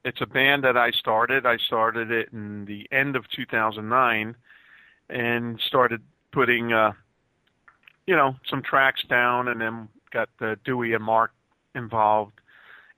[0.03, 1.45] it's a band that I started.
[1.45, 4.35] I started it in the end of 2009
[5.09, 6.01] and started
[6.31, 6.93] putting, uh,
[8.07, 11.31] you know, some tracks down, and then got uh, Dewey and Mark
[11.75, 12.33] involved.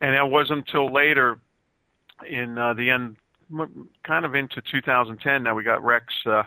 [0.01, 1.39] And it wasn't until later,
[2.29, 3.17] in uh, the end,
[4.03, 6.05] kind of into 2010, that we got Rex.
[6.25, 6.43] Uh,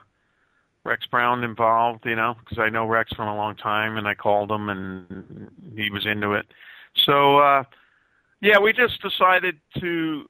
[0.85, 4.14] Rex Brown involved, you know, because I know Rex from a long time, and I
[4.14, 6.47] called him, and he was into it.
[7.05, 7.64] So, uh,
[8.40, 10.29] yeah, we just decided to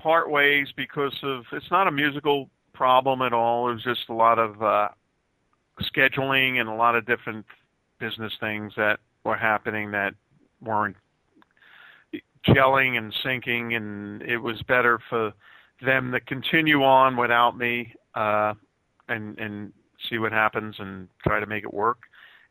[0.00, 3.68] part ways because of it's not a musical problem at all.
[3.70, 4.88] It was just a lot of uh,
[5.82, 7.44] scheduling and a lot of different
[7.98, 10.14] business things that were happening that
[10.60, 10.96] weren't
[12.46, 15.32] gelling and syncing, and it was better for
[15.84, 17.94] them to continue on without me.
[18.14, 18.54] Uh,
[19.08, 19.72] and and
[20.08, 22.02] see what happens and try to make it work.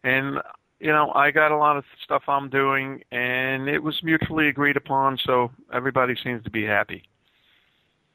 [0.03, 0.39] And
[0.79, 4.77] you know, I got a lot of stuff I'm doing, and it was mutually agreed
[4.77, 7.03] upon, so everybody seems to be happy.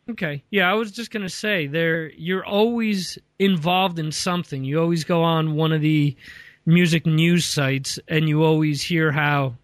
[0.09, 0.45] Okay.
[0.51, 4.65] Yeah, I was just gonna say there you're always involved in something.
[4.65, 6.17] You always go on one of the
[6.65, 9.55] music news sites and you always hear how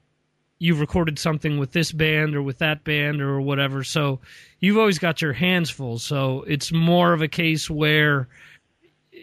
[0.59, 3.85] you've recorded something with this band or with that band or whatever.
[3.85, 4.21] So
[4.61, 5.99] you've always got your hands full.
[5.99, 8.29] So it's more of a case where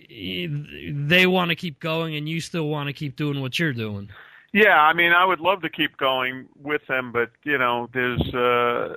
[0.09, 4.09] they want to keep going and you still want to keep doing what you're doing.
[4.53, 8.21] Yeah, I mean, I would love to keep going with them, but you know, there's
[8.33, 8.95] uh,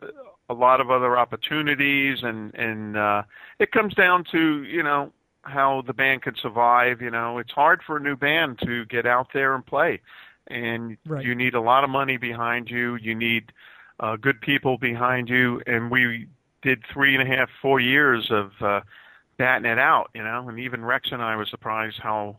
[0.48, 3.22] a lot of other opportunities, and and uh,
[3.58, 5.12] it comes down to you know
[5.48, 7.00] how the band could survive.
[7.00, 10.00] You know, it's hard for a new band to get out there and play,
[10.48, 11.24] and Right.
[11.24, 12.96] you need a lot of money behind you.
[12.96, 13.52] You need
[14.00, 16.28] uh, good people behind you, and we
[16.62, 18.80] did three and a half, four years of uh,
[19.36, 20.10] batting it out.
[20.14, 22.36] You know, and even Rex and I were surprised how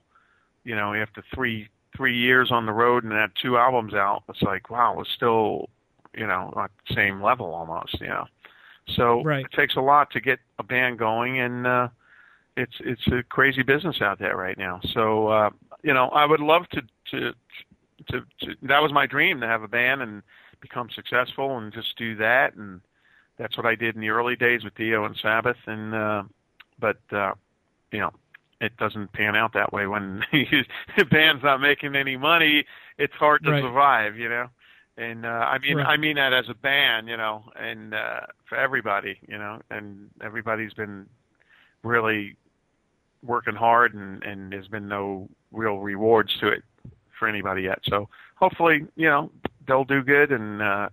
[0.64, 4.42] you know after three three years on the road and had two albums out, it's
[4.42, 5.70] like wow, we're still
[6.16, 8.00] you know at the same level almost.
[8.00, 8.26] You know,
[8.96, 9.46] so Right.
[9.46, 11.88] it takes a lot to get a band going, and uh,
[12.60, 14.80] it's it's a crazy business out there right now.
[14.94, 15.50] So uh,
[15.84, 16.82] you know, I would love to
[17.12, 17.34] to
[18.10, 20.22] to, to that was my dream to have a band and
[20.62, 22.82] become successful and just do that and
[23.38, 26.24] that's what I did in the early days with Dio and Sabbath and uh
[26.80, 27.34] but uh
[27.92, 28.12] you know
[28.60, 32.66] it doesn't pan out that way when the band's not making any money
[32.98, 33.64] it's hard to Right.
[33.64, 34.48] survive you know
[34.98, 35.88] and uh I mean Right.
[35.88, 40.10] I mean that as a band you know and uh for everybody you know and
[40.22, 41.06] everybody's been
[41.84, 42.36] really
[43.24, 46.64] working hard and and there's been no real rewards to it
[47.18, 49.30] for anybody yet so hopefully you know
[49.68, 50.90] they'll do good and uh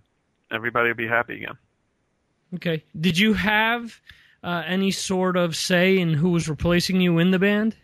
[0.51, 1.57] everybody will be happy again
[2.55, 2.83] Okay.
[2.99, 3.99] Did you have
[4.43, 7.75] uh, any sort of say in who was replacing you in the band?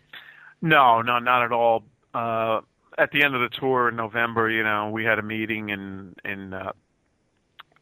[0.62, 1.84] No, no, not at all.
[2.14, 2.60] Uh,
[2.96, 6.18] at the end of the tour in November, you know, we had a meeting and
[6.24, 6.72] and uh,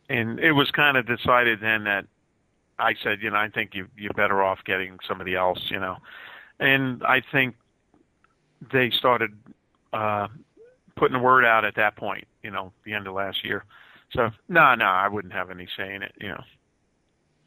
[0.09, 2.07] and it was kind of decided then that
[2.79, 5.99] I said, you know, I think you you're better off getting somebody else, you know,
[6.63, 7.57] and I think
[8.73, 9.33] they started
[9.93, 10.29] uh,
[10.97, 13.65] putting the word out at that point, you know, the end of last year.
[14.13, 16.45] So no, no, I wouldn't have any say in it, you know.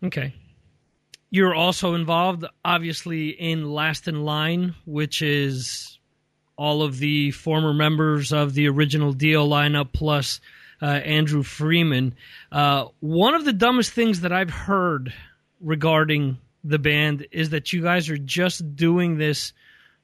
[0.04, 0.34] Okay.
[1.30, 6.00] You're also involved, obviously, in Last in Line, which is
[6.58, 10.40] all of the former members of the original Dio lineup plus
[10.82, 12.16] uh, Andrew Freeman.
[12.52, 15.14] Uh, one of the dumbest things that I've heard
[15.60, 19.54] regarding the band is that you guys are just doing this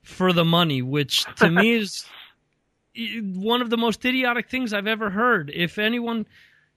[0.03, 2.05] for the money, which to me is
[2.95, 5.51] one of the most idiotic things I've ever heard.
[5.53, 6.25] If anyone,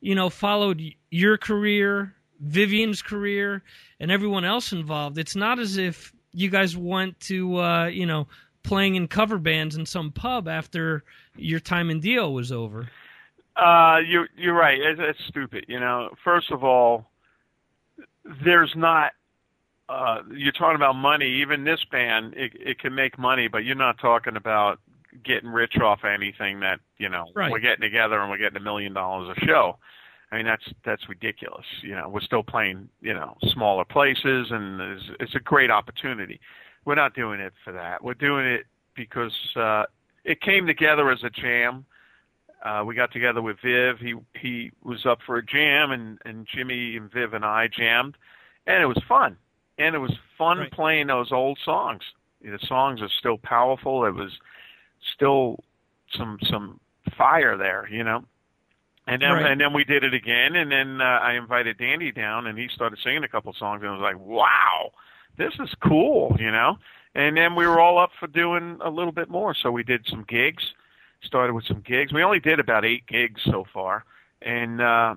[0.00, 3.62] you know, followed your career Vivian's career
[4.00, 8.26] and everyone else involved, it's not as if you guys went to uh, you know
[8.62, 11.04] playing in cover bands in some pub after
[11.36, 12.88] your time in Dio was over.
[13.56, 14.78] Uh, you're you're right.
[14.80, 15.66] It's, it's stupid.
[15.68, 17.06] You know, first of all,
[18.44, 19.12] there's not.
[19.88, 21.26] Uh, you're talking about money.
[21.26, 24.78] Even this band, it, it can make money, but you're not talking about
[25.24, 27.50] getting rich off anything that you know Right.
[27.52, 29.78] we're getting together and we're getting a million dollars a show.
[30.32, 31.66] I mean that's that's ridiculous.
[31.82, 36.40] You know, we're still playing you know smaller places, and it's, it's a great opportunity.
[36.84, 38.02] We're not doing it for that.
[38.02, 38.64] We're doing it
[38.96, 39.84] because uh,
[40.24, 41.84] it came together as a jam.
[42.64, 43.98] Uh, we got together with Viv.
[44.00, 48.16] He he was up for a jam, and and Jimmy and Viv and I jammed,
[48.66, 49.36] and it was fun.
[49.78, 50.70] And it was fun Right.
[50.70, 52.02] playing those old songs.
[52.42, 54.04] The songs are still powerful.
[54.04, 54.38] It was
[55.14, 55.62] still
[56.16, 56.80] some some
[57.16, 58.24] fire there, you know.
[59.06, 59.46] And then Right.
[59.50, 62.68] and then we did it again, and then uh, I invited Andy down, and he
[62.68, 64.92] started singing a couple songs, and I was like, wow,
[65.36, 66.78] this is cool, you know.
[67.14, 70.06] And then we were all up for doing a little bit more, so we did
[70.08, 70.72] some gigs.
[71.22, 72.12] Started with some gigs.
[72.12, 74.04] We only did about eight gigs so far,
[74.42, 75.14] and uh,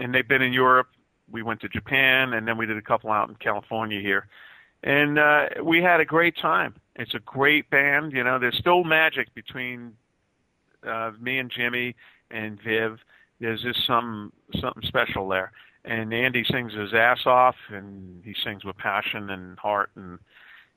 [0.00, 0.88] and they've been in Europe.
[1.30, 4.26] We went to Japan, and then we did a couple out in California here,
[4.82, 6.74] and uh, we had a great time.
[6.96, 8.12] It's a great band.
[8.12, 9.94] You know, there's still magic between
[10.86, 11.96] uh, me and Jimmy
[12.30, 12.98] and Viv.
[13.40, 15.52] There's just some something special there.
[15.86, 20.18] And Andy sings his ass off, and he sings with passion and heart, and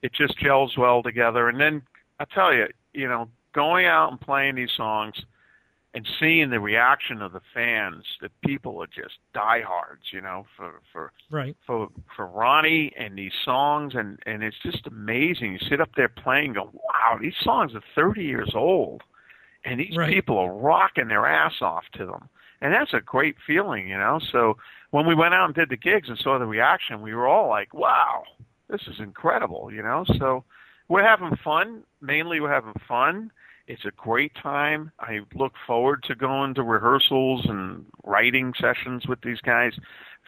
[0.01, 1.49] it just gels well together.
[1.49, 1.81] And then
[2.19, 5.15] I tell you, you know, going out and playing these songs
[5.97, 10.79] and seeing the reaction of the fans, the people are just diehards, you know, for
[10.93, 11.57] for Right.
[11.65, 15.53] for for Ronnie and these songs and and it's just amazing.
[15.53, 19.01] You sit up there playing, go, wow, these songs are 30 years old,
[19.65, 20.13] and these Right.
[20.13, 22.29] people are rocking their ass off to them,
[22.61, 24.19] and that's a great feeling, you know.
[24.31, 24.57] So
[24.91, 27.49] when we went out and did the gigs and saw the reaction, we were all
[27.49, 28.23] like, wow,
[28.69, 30.05] this is incredible, you know.
[30.19, 30.43] So
[30.89, 31.83] we're having fun.
[32.01, 33.31] Mainly, we're having fun.
[33.67, 34.91] It's a great time.
[34.99, 39.73] I look forward to going to rehearsals and writing sessions with these guys.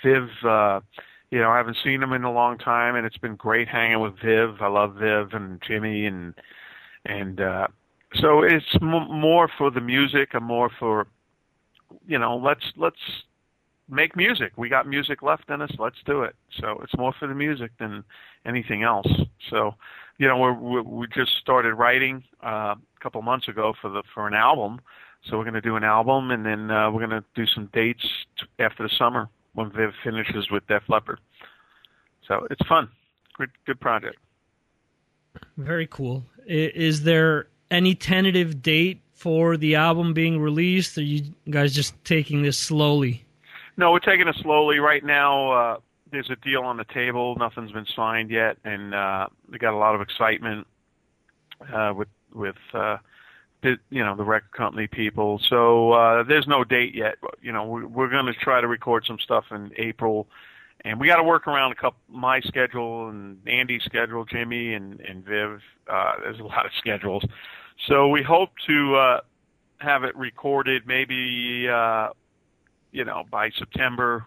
[0.04, 0.82] Viv, uh,
[1.32, 4.02] you know, I haven't seen him in a long time, and it's been great hanging
[4.02, 4.62] with Viv.
[4.62, 6.34] I love Viv and Jimmy, and
[7.06, 7.68] and uh,
[8.16, 11.08] so it's m- more for the music and more for,
[12.08, 12.98] you know, let's let's
[13.90, 14.54] make music.
[14.56, 15.72] We got music left in us.
[15.78, 16.36] Let's do it.
[16.60, 18.04] So it's more for the music than
[18.46, 19.08] anything else.
[19.50, 19.76] So,
[20.18, 24.28] you know, we we just started writing uh, a couple months ago for the for
[24.28, 24.82] an album.
[25.26, 27.70] So we're going to do an album, and then uh, we're going to do some
[27.74, 28.08] dates
[28.40, 31.20] t- after the summer when Viv finishes with Def Leppard.
[32.26, 32.90] So it's fun.
[33.38, 34.18] Good good project.
[35.58, 36.26] Very cool.
[36.46, 40.98] Is there any tentative date for the album being released?
[40.98, 43.26] Are you guys just taking this slowly?
[43.80, 45.52] No, we're taking it slowly right now.
[45.54, 45.78] Uh,
[46.12, 47.38] there's a deal on the table.
[47.38, 50.68] Nothing's been signed yet, and uh, we got a lot of excitement
[51.74, 52.98] uh, with with uh,
[53.62, 55.40] the, you know the record company people.
[55.48, 57.20] So uh, there's no date yet.
[57.42, 60.28] You know, we're, we're going to try to record some stuff in April,
[60.84, 65.00] and we got to work around a couple my schedule and Andy's schedule, Jimmy and
[65.00, 65.62] and Viv.
[65.88, 67.24] Uh, there's a lot of schedules,
[67.88, 69.22] so we hope to uh,
[69.78, 71.70] have it recorded maybe.
[71.70, 72.10] Uh,
[72.92, 74.26] you know, by September,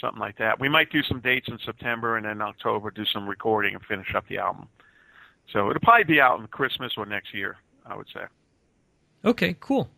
[0.00, 0.60] something like that.
[0.60, 4.14] We might do some dates in September and then October do some recording and finish
[4.14, 4.68] up the album.
[5.52, 7.56] So it'll probably be out in Christmas or next year,
[7.86, 8.22] I would say.
[9.24, 9.88] Okay, cool.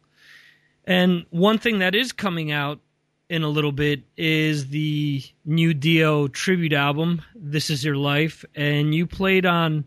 [0.87, 2.81] And one thing that is coming out
[3.29, 8.45] in a little bit is the new Dio tribute album, This Is Your Life.
[8.55, 9.85] And you played on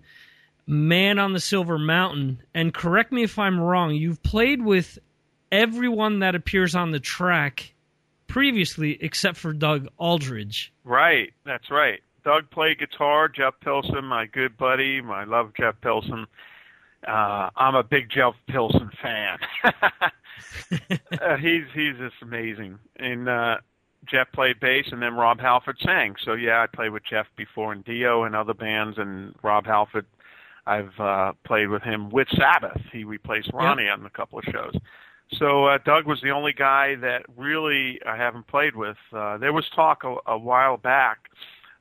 [0.66, 2.42] Man on the Silver Mountain.
[2.54, 4.98] And correct me if I'm wrong, you've played with
[5.52, 7.74] everyone that appears on the track
[8.28, 10.72] previously except for Doug Aldrich.
[10.84, 12.02] Right, that's right.
[12.24, 13.30] Doug played guitar.
[13.30, 15.02] Jeff Pilson, my good buddy.
[15.02, 16.28] I love Jeff Pilson.
[17.08, 19.38] Uh, I'm a big Jeff Pilson fan.
[19.64, 22.80] uh, he's he's just amazing.
[22.98, 23.58] And uh,
[24.06, 26.16] Jeff played bass, and then Rob Halford sang.
[26.24, 30.06] So yeah, I played with Jeff before in Dio and other bands, and Rob Halford.
[30.66, 32.82] I've uh, played with him with Sabbath.
[32.92, 34.76] He replaced Ronnie on a couple of shows.
[35.34, 38.98] So uh, Doug was the only guy that really I haven't played with.
[39.12, 41.30] Uh, there was talk a, a while back,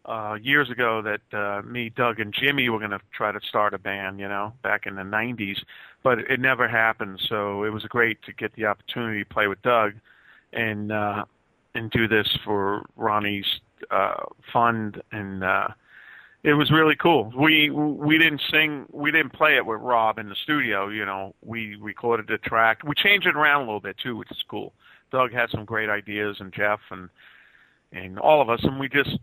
[0.04, 3.74] uh, years ago, that uh, me, Doug, and Jimmy were going to try to start
[3.74, 4.18] a band.
[4.18, 5.58] You know, back in the '90s,
[6.02, 7.20] but it never happened.
[7.28, 9.94] So it was great to get the opportunity to play with Doug,
[10.52, 11.24] and uh,
[11.74, 15.44] and do this for Ronnie's uh, fund and.
[15.44, 15.68] Uh,
[16.46, 17.32] it was really cool.
[17.36, 20.88] We we didn't sing, we didn't play it with Rob in the studio.
[20.88, 22.82] You know, we recorded the track.
[22.84, 24.72] We changed it around a little bit too, which is cool.
[25.10, 27.08] Doug had some great ideas, and Jeff and
[27.92, 29.18] and all of us, and we just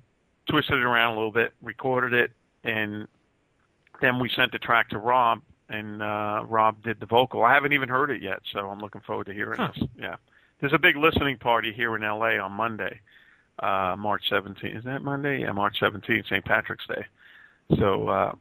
[0.49, 2.31] twisted it around a little bit, recorded it,
[2.65, 3.07] and
[4.01, 7.43] then we sent the track to Rob, and uh, Rob did the vocal.
[7.43, 9.71] I haven't even heard it yet, so I'm looking forward to hearing Huh.
[9.75, 9.87] this.
[9.97, 10.15] Yeah,
[10.59, 12.99] there's a big listening party here in LA on Monday,
[13.59, 14.77] uh, March 17th.
[14.77, 15.41] Is that Monday?
[15.41, 16.45] Yeah, March 17th, St.
[16.45, 17.05] Patrick's Day.
[17.77, 18.31] So uh,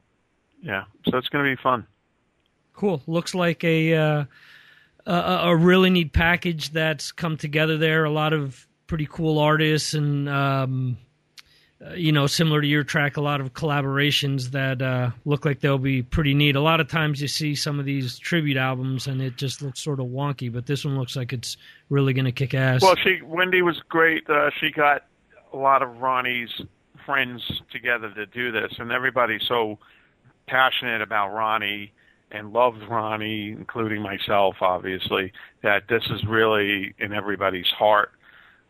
[0.63, 1.87] yeah, so it's going to be fun.
[2.75, 3.03] Cool.
[3.07, 4.25] Looks like a uh,
[5.07, 8.05] a, a really neat package that's come together there.
[8.05, 10.99] A lot of pretty cool artists and um,
[11.97, 15.79] you know, similar to your track, a lot of collaborations that uh, look like they'll
[15.79, 16.57] be pretty neat.
[16.57, 19.81] A lot of times you see some of these tribute albums and it just looks
[19.81, 21.57] sort of wonky, but this one looks like it's
[21.91, 22.83] really going to kick ass.
[22.83, 24.29] Well, she Wendy was great.
[24.29, 25.05] Uh, she got
[25.53, 26.51] a lot of Ronnie's
[27.05, 29.79] friends together to do this, and everybody's so
[30.47, 31.93] passionate about Ronnie
[32.31, 38.13] and loves Ronnie, including myself, obviously, that this is really in everybody's heart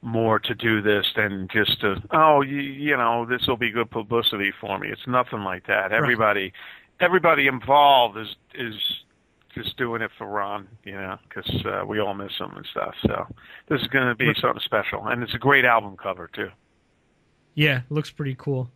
[0.02, 3.90] more to do this than just to oh you, you know this will be good
[3.90, 4.88] publicity for me.
[4.88, 5.92] It's nothing like that.
[5.92, 6.52] Everybody,
[7.00, 8.74] everybody involved is is
[9.54, 12.94] just doing it for Ron, you know, because uh, we all miss him and stuff.
[13.02, 13.26] So
[13.68, 16.48] this is going to be something special, and it's a great album cover too.
[17.54, 18.70] Yeah, looks pretty cool.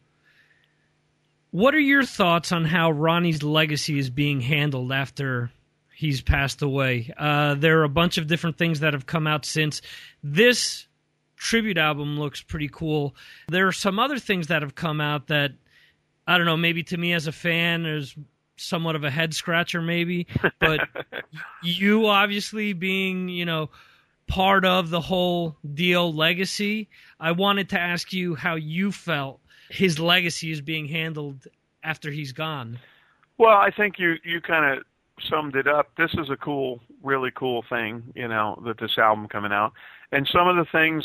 [1.50, 5.50] What are your thoughts on how Ronnie's legacy is being handled after
[5.94, 7.10] he's passed away?
[7.16, 9.80] Uh, there are a bunch of different things that have come out since.
[10.22, 10.85] This
[11.36, 13.14] tribute album looks pretty cool.
[13.48, 15.52] There are some other things that have come out that,
[16.26, 18.14] I don't know, maybe to me as a fan, is
[18.56, 20.26] somewhat of a head scratcher, maybe.
[20.58, 20.88] But
[21.62, 23.70] you obviously being, you know,
[24.26, 26.88] part of the whole Dio legacy,
[27.20, 31.46] I wanted to ask you how you felt his legacy is being handled
[31.82, 32.78] after he's gone.
[33.38, 34.84] Well, I think you you kind of
[35.28, 35.90] summed it up.
[35.96, 39.72] This is a cool, really cool thing, you know, that this album coming out,
[40.12, 41.04] and some of the things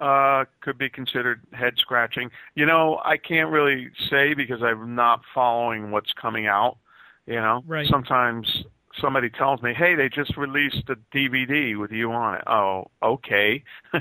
[0.00, 2.30] uh, could be considered head scratching.
[2.54, 6.78] You know, I can't really say because I'm not following what's coming out.
[7.26, 7.86] You know, Right.
[7.88, 8.64] sometimes
[9.00, 13.62] somebody tells me, "Hey, they just released a DVD with you on it." Oh, okay.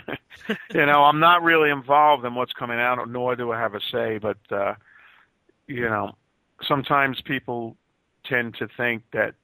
[0.74, 3.80] you know, I'm not really involved in what's coming out, nor do I have a
[3.91, 4.18] say.
[4.18, 4.76] But uh,
[5.68, 6.16] you know,
[6.62, 7.78] sometimes people
[8.26, 9.36] tend to think that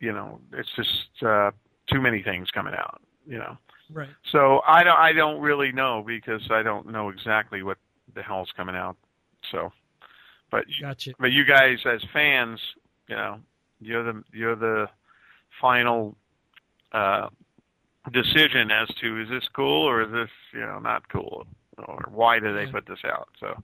[0.00, 1.50] you know it's just uh,
[1.90, 3.00] too many things coming out.
[3.26, 3.56] You know,
[3.92, 4.08] Right.
[4.30, 7.78] so I don't I don't really know because I don't know exactly what
[8.14, 8.96] the hell's coming out.
[9.50, 9.72] So,
[10.50, 11.12] but Gotcha.
[11.18, 12.60] but you guys as fans,
[13.08, 13.40] you know,
[13.80, 14.88] you're the you're the
[15.60, 16.16] final
[16.92, 17.28] uh,
[18.12, 21.46] decision as to is this cool or is this you know not cool
[21.78, 23.28] or why do they put this out?
[23.38, 23.62] So,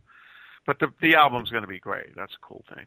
[0.67, 2.15] but the the album's going to be great.
[2.17, 2.87] That's a cool thing.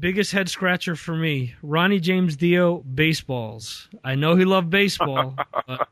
[0.00, 3.88] Biggest head scratcher for me Ronnie James Dio, baseballs.
[4.02, 5.36] I know he loved baseball.
[5.66, 5.88] but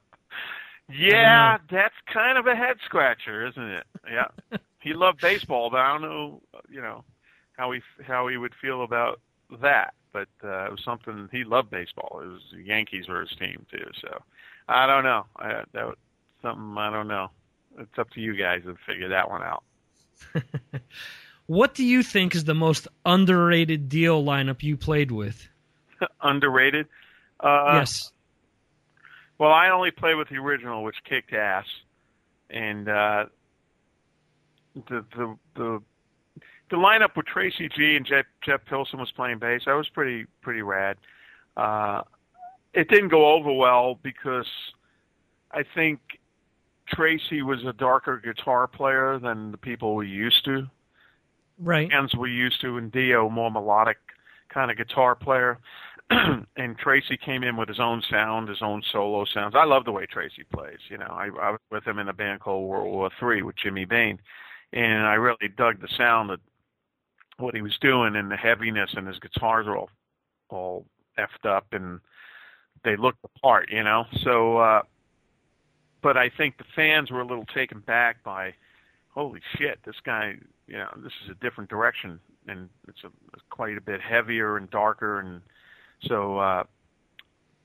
[0.91, 3.85] Yeah, that's kind of a head scratcher, isn't it?
[4.11, 4.29] Yeah,
[4.81, 7.05] he loved baseball, but I don't know, you know,
[7.57, 9.21] how he how he would feel about
[9.63, 9.95] that.
[10.13, 12.21] But uh, it was something he loved baseball.
[12.23, 13.91] It was the Yankees were his team too.
[14.01, 14.23] So
[14.69, 15.27] I don't know.
[15.37, 15.97] I, that was
[16.43, 17.31] something I don't know.
[17.79, 19.65] It's up to you guys to figure that one out.
[21.47, 25.49] what do you think is the most underrated Dio lineup you played with?
[26.23, 26.87] Underrated.
[27.41, 28.13] Uh, yes.
[29.39, 31.67] Well, I only played with the original, which kicked ass,
[32.51, 33.27] and uh,
[34.75, 35.83] the the the
[36.71, 39.63] the lineup with Tracy G and Jeff Jeff Pilson was playing bass.
[39.67, 40.97] That was pretty pretty rad.
[41.57, 42.03] Uh,
[42.73, 44.47] it didn't go over well because
[45.53, 46.01] I think
[46.89, 50.69] Tracy was a darker guitar player than the people we used to
[51.59, 51.89] Right.
[51.89, 53.99] bands we used to, and Dio more melodic
[54.49, 55.59] kind of guitar player.
[56.57, 59.55] and Tracy came in with his own sound, his own solo sounds.
[59.57, 60.79] I love the way Tracy plays.
[60.89, 63.57] You know, I, I was with him in a band called World War Three with
[63.57, 64.19] Jimmy Bain,
[64.73, 66.41] and I really dug the sound of
[67.39, 69.91] what he was doing and the heaviness, and his guitars are all
[70.51, 70.87] all
[71.19, 72.01] effed up and
[72.85, 73.71] they looked the part.
[73.71, 74.59] You know, so.
[74.59, 74.83] uh
[76.05, 78.53] but I think the fans were a little taken back by,
[79.09, 80.35] holy shit, this guy,
[80.67, 83.11] you know, this is a different direction, and it's a
[83.49, 85.41] quite a bit heavier and darker, and
[86.07, 86.65] so uh,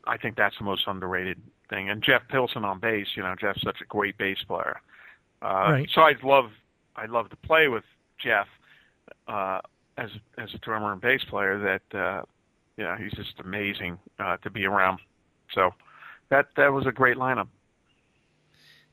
[0.06, 1.90] I think that's the most underrated thing.
[1.90, 4.82] And Jeff Pilson on bass, you know, Jeff's such a great bass player.
[5.42, 5.90] Uh, Right.
[5.94, 6.52] So I'd love
[6.96, 7.84] I'd love to play with
[8.18, 8.48] Jeff
[9.28, 9.62] uh,
[9.98, 11.60] as as a drummer and bass player.
[11.60, 12.24] That uh,
[12.78, 15.00] yeah, he's just amazing uh, to be around.
[15.54, 15.74] So
[16.30, 17.48] that that was a great lineup.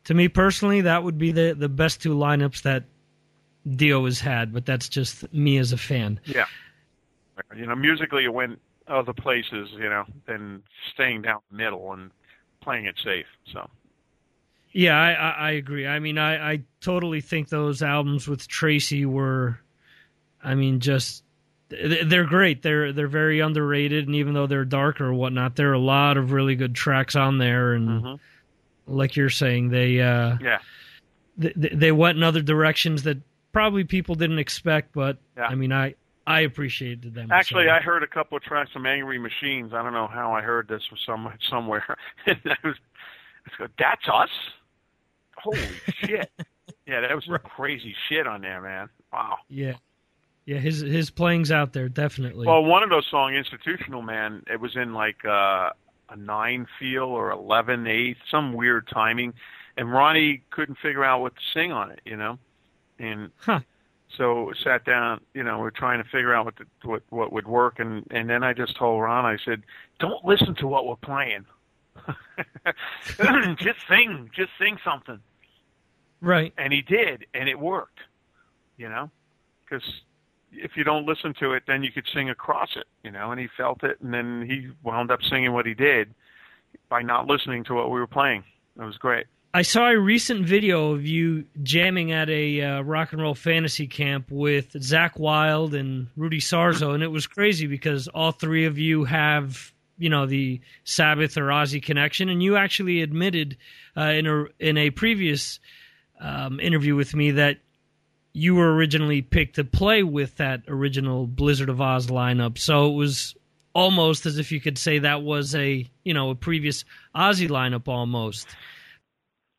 [0.05, 2.85] To me personally, that would be the, the best two lineups that
[3.69, 6.21] Dio has had, but that's just me as a fan.
[6.25, 6.47] Yeah.
[7.57, 10.63] You know, musically it went other places, you know, than
[10.93, 12.11] staying down the middle and
[12.63, 13.27] playing it safe.
[13.53, 13.69] So
[14.73, 15.87] Yeah, I, I, I agree.
[15.87, 19.59] I mean, I, I totally think those albums with Tracy were,
[20.43, 21.25] I mean, just
[21.69, 22.63] they're great.
[22.63, 26.17] They're they're very underrated, and even though they're darker or whatnot, there are a lot
[26.17, 27.73] of really good tracks on there.
[27.73, 28.21] And Mhm.
[28.87, 30.59] like you're saying, they uh, Yeah.
[31.37, 33.19] they, they went in other directions that
[33.51, 34.93] probably people didn't expect.
[34.93, 35.49] But Yeah.
[35.49, 35.97] I mean, I
[36.27, 37.31] I appreciated them.
[37.31, 37.71] Actually, so.
[37.73, 39.73] I heard a couple of tracks from Angry Machines.
[39.73, 41.97] I don't know how I heard this from some somewhere.
[42.27, 42.77] and I was,
[43.59, 44.31] I was that's us.
[45.37, 45.59] Holy
[46.05, 46.31] shit!
[46.87, 47.43] Yeah, that was some Right.
[47.43, 48.89] crazy shit on there, man.
[49.13, 49.39] Wow.
[49.49, 49.75] yeah,
[50.47, 50.59] yeah.
[50.59, 52.47] His his playing's out there definitely.
[52.47, 55.71] Well, one of those songs, "Institutional Man," it was in like uh,
[56.11, 59.35] a nine feel or eleven eighth, some weird timing,
[59.77, 62.39] and Ronnie couldn't figure out what to sing on it, you know,
[62.99, 63.61] and Huh.
[64.17, 67.47] So sat down, you know, we're trying to figure out what the, what what would
[67.47, 69.63] work, and and then I just told Ron, I said,
[69.99, 71.45] don't listen to what we're playing,
[73.59, 75.21] just sing, just sing something
[76.21, 76.53] right.
[76.59, 78.01] and he did, and it worked.
[78.77, 79.11] You know,
[79.65, 79.85] because
[80.53, 82.87] if you don't listen to it, then you could sing across it.
[83.03, 86.15] You know, and he felt it, and then he wound up singing what he did
[86.89, 88.45] by not listening to what we were playing.
[88.79, 89.27] It was great.
[89.57, 93.87] I saw a recent video of you jamming at a uh, rock and roll fantasy
[93.87, 98.77] camp with Zakk Wylde and Rudy Sarzo, and it was crazy because all three of
[98.77, 103.57] you have, you know, the Sabbath or Ozzy connection, and you actually admitted
[103.97, 105.59] uh, in a in a previous
[106.21, 107.57] um, interview with me that
[108.35, 112.59] you were originally picked to play with that original Blizzard of Ozz lineup.
[112.59, 113.35] So it was
[113.75, 116.85] almost as if you could say that was a you know a previous
[117.15, 118.47] Ozzy lineup almost.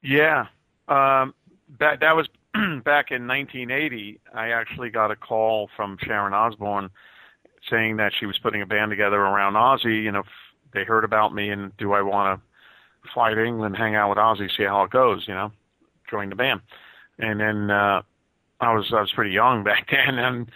[0.02, 0.46] Yeah,
[0.88, 1.34] um,
[1.80, 2.28] that that was
[2.84, 4.20] back in 1980.
[4.34, 6.90] I actually got a call from Sharon Osbourne
[7.70, 10.04] saying that she was putting a band together around Ozzy.
[10.04, 10.24] You know,
[10.74, 14.18] they heard about me and do I want to fly to England, hang out with
[14.18, 15.28] Ozzy, see how it goes?
[15.28, 15.52] You know,
[16.10, 16.62] join the band.
[17.20, 18.02] And then uh,
[18.62, 20.52] I was I was pretty young back then, and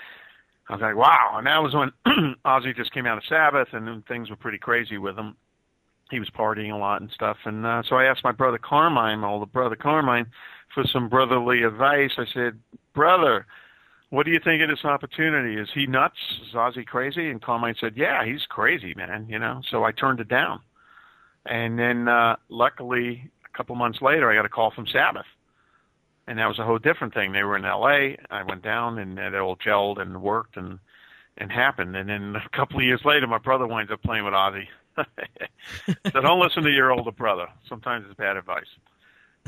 [0.69, 1.35] I was like, wow.
[1.37, 1.91] And that was when
[2.45, 5.35] Ozzy just came out of Sabbath, and then things were pretty crazy with him
[6.11, 7.37] he was partying a lot and stuff.
[7.45, 10.27] And uh, so I asked my brother Carmine, my older brother Carmine,
[10.73, 12.11] for some brotherly advice.
[12.17, 12.59] I said,
[12.93, 13.45] brother,
[14.09, 15.59] what do you think of this opportunity?
[15.59, 16.17] Is he nuts?
[16.47, 17.29] Is Ozzy crazy?
[17.29, 19.25] And Carmine said, yeah, he's crazy, man.
[19.29, 19.61] You know.
[19.71, 20.59] So I turned it down.
[21.45, 25.25] And then uh, luckily, a couple months later, I got a call from Sabbath.
[26.27, 27.31] And that was a whole different thing.
[27.31, 28.17] They were in L.A.
[28.29, 30.77] I went down, and it all gelled and worked and
[31.37, 31.95] and happened.
[31.95, 34.67] And then a couple of years later, my brother winds up playing with Ozzy.
[36.11, 37.47] so don't listen to your older brother.
[37.67, 38.65] Sometimes it's bad advice.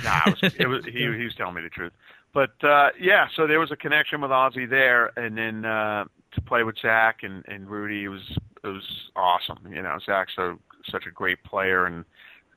[0.03, 1.93] Nah, it was, it was, he, he was telling me the truth.
[2.33, 6.41] But uh, yeah, so there was a connection with Ozzy there, and then uh, to
[6.41, 8.83] play with Zakk and, and Rudy, it was it was
[9.15, 9.59] awesome.
[9.69, 10.55] You know, Zakk's a,
[10.89, 12.05] such a great player and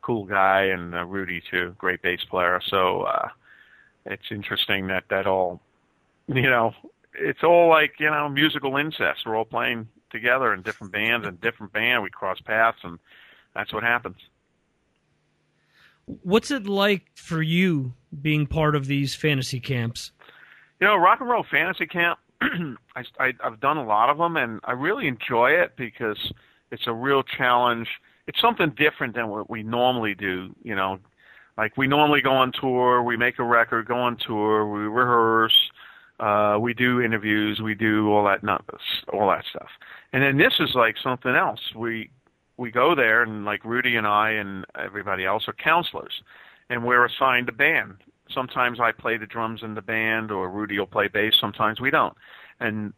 [0.00, 2.60] cool guy, and uh, Rudy too, great bass player.
[2.64, 3.28] So uh,
[4.06, 5.60] it's interesting that that all,
[6.26, 6.72] you know,
[7.12, 9.26] it's all like you know musical incest.
[9.26, 12.02] We're all playing together in different bands and different band.
[12.02, 12.98] We cross paths, and
[13.54, 14.16] that's what happens.
[16.22, 20.12] What's it like for you being part of these fantasy camps?
[20.80, 22.18] You know, rock and roll fantasy camp.
[22.40, 26.32] I, I I've done a lot of them, and I really enjoy it because
[26.70, 27.88] it's a real challenge.
[28.26, 30.54] It's something different than what we normally do.
[30.62, 30.98] You know,
[31.56, 35.70] like we normally go on tour, we make a record, go on tour, we rehearse,
[36.18, 38.64] uh, we do interviews, we do all that not
[39.12, 39.68] all that stuff.
[40.12, 41.60] And then this is like something else.
[41.74, 42.10] We
[42.56, 46.22] we go there and like Rudy and I and everybody else are counselors
[46.70, 47.96] and we're assigned a band.
[48.30, 51.90] Sometimes I play the drums in the band or Rudy will play bass, sometimes we
[51.90, 52.16] don't.
[52.60, 52.94] And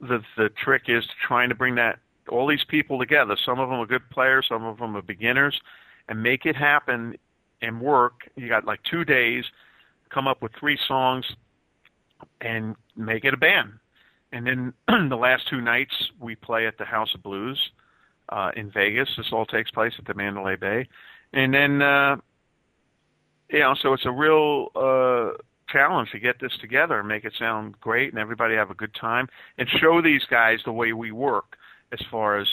[0.00, 1.98] the the trick is trying to bring that
[2.28, 3.36] all these people together.
[3.44, 5.60] Some of them are good players, some of them are beginners
[6.08, 7.16] and make it happen
[7.60, 8.28] and work.
[8.36, 9.44] You got like 2 days,
[10.10, 11.24] come up with 3 songs
[12.40, 13.72] and make it a band.
[14.32, 14.72] And then
[15.08, 17.58] the last two nights we play at the House of Blues
[18.28, 19.08] uh, in Vegas.
[19.16, 20.88] This all takes place at the Mandalay Bay,
[21.32, 22.16] and then uh,
[23.50, 25.36] you know, so it's a real uh,
[25.68, 28.94] challenge to get this together and make it sound great, and everybody have a good
[28.94, 31.56] time, and show these guys the way we work
[31.92, 32.48] as far as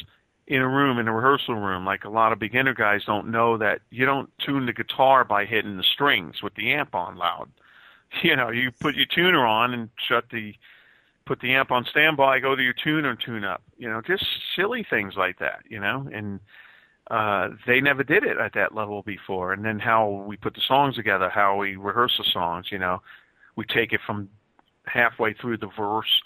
[0.50, 3.56] in a room in a rehearsal room like a lot of beginner guys don't know
[3.56, 7.48] that you don't tune the guitar by hitting the strings with the amp on loud
[8.24, 10.54] you know you put your tuner on and shut the
[11.30, 13.62] put the amp on standby, go to your tuner and tune up.
[13.78, 16.40] You know, just silly things like that, you know, and
[17.12, 19.54] uh, they never did it at that level before.
[19.54, 23.04] And then how we put the songs together, how we rehearse the songs, you know,
[23.56, 24.28] we take it from
[24.86, 26.22] halfway through the verse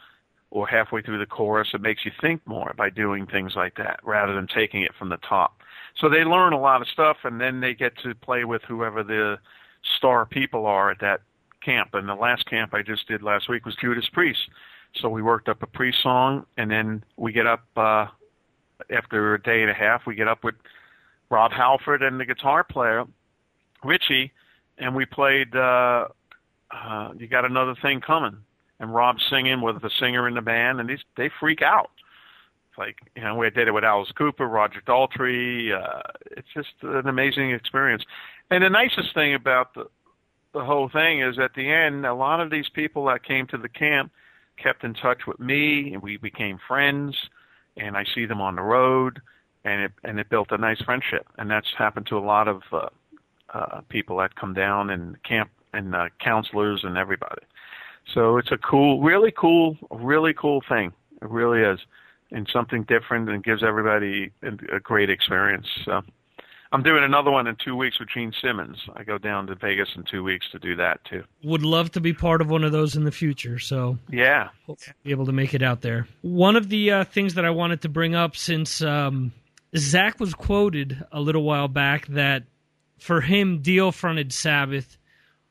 [0.51, 1.69] or halfway through the chorus.
[1.73, 5.09] It makes you think more by doing things like that rather than taking it from
[5.09, 5.57] the top.
[5.99, 9.03] So they learn a lot of stuff and then they get to play with whoever
[9.03, 9.38] the
[9.97, 11.21] star people are at that
[11.64, 11.89] camp.
[11.93, 14.41] And the last camp I just did last week was Judas Priest.
[15.01, 18.07] So we worked up a Priest song, and then we get up uh,
[18.95, 20.03] after a day and a half.
[20.05, 20.55] We get up with
[21.30, 23.05] Rob Halford and the guitar player
[23.84, 24.32] Richie,
[24.78, 25.55] and we played.
[25.55, 26.07] Uh,
[26.72, 28.38] uh, you got another thing coming,
[28.80, 31.91] and Rob's singing with the singer in the band, and these they freak out.
[32.70, 35.72] It's like you know we did it with Alice Cooper, Roger Daltrey.
[35.74, 36.01] Uh,
[36.32, 38.03] it's just an amazing experience,
[38.49, 39.86] and the nicest thing about the
[40.53, 43.57] the whole thing is at the end, a lot of these people that came to
[43.57, 44.11] the camp
[44.61, 47.17] kept in touch with me, and we became friends.
[47.75, 49.19] And I see them on the road,
[49.65, 51.25] and it and it built a nice friendship.
[51.39, 52.89] And that's happened to a lot of uh,
[53.53, 57.41] uh, people that come down and camp and uh, counselors and everybody.
[58.13, 60.93] So it's a cool, really cool, really cool thing.
[61.21, 61.79] It really is,
[62.31, 65.67] and something different and gives everybody a, great experience.
[65.85, 66.01] So.
[66.74, 68.78] I'm doing another one in two weeks with Gene Simmons.
[68.95, 71.24] I go down to Vegas in two weeks to do that too.
[71.43, 73.59] Would love to be part of one of those in the future.
[73.59, 74.49] So yeah,
[75.03, 76.07] be able to make it out there.
[76.24, 79.32] One of the uh, things that I wanted to bring up since um,
[79.76, 82.43] Zakk was quoted a little while back that
[82.97, 84.97] for him, Dio fronted Sabbath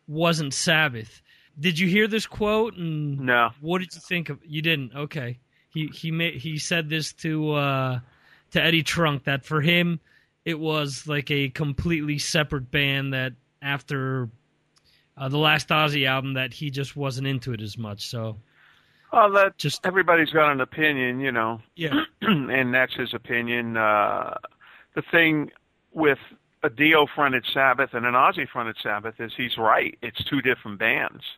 [0.08, 1.22] wasn't Sabbath.
[1.58, 2.76] Did you hear this quote?
[2.76, 3.50] And no.
[3.60, 4.40] What did you think of?
[4.44, 4.92] You didn't.
[4.92, 5.38] Okay.
[5.72, 8.00] He he made he said this to uh,
[8.50, 10.00] to Eddie Trunk that for him
[10.44, 14.28] it was like a completely separate band that after
[15.16, 18.08] uh, the last Ozzy album that he just wasn't into it as much.
[18.08, 18.36] So,
[19.12, 21.60] well, that just everybody's got an opinion, you know.
[21.76, 23.76] Yeah, and that's his opinion.
[23.76, 24.36] Uh,
[24.94, 25.50] the thing
[25.92, 26.18] with
[26.62, 29.96] a Dio fronted Sabbath and an Ozzy fronted Sabbath is he's right.
[30.02, 31.22] It's two different bands.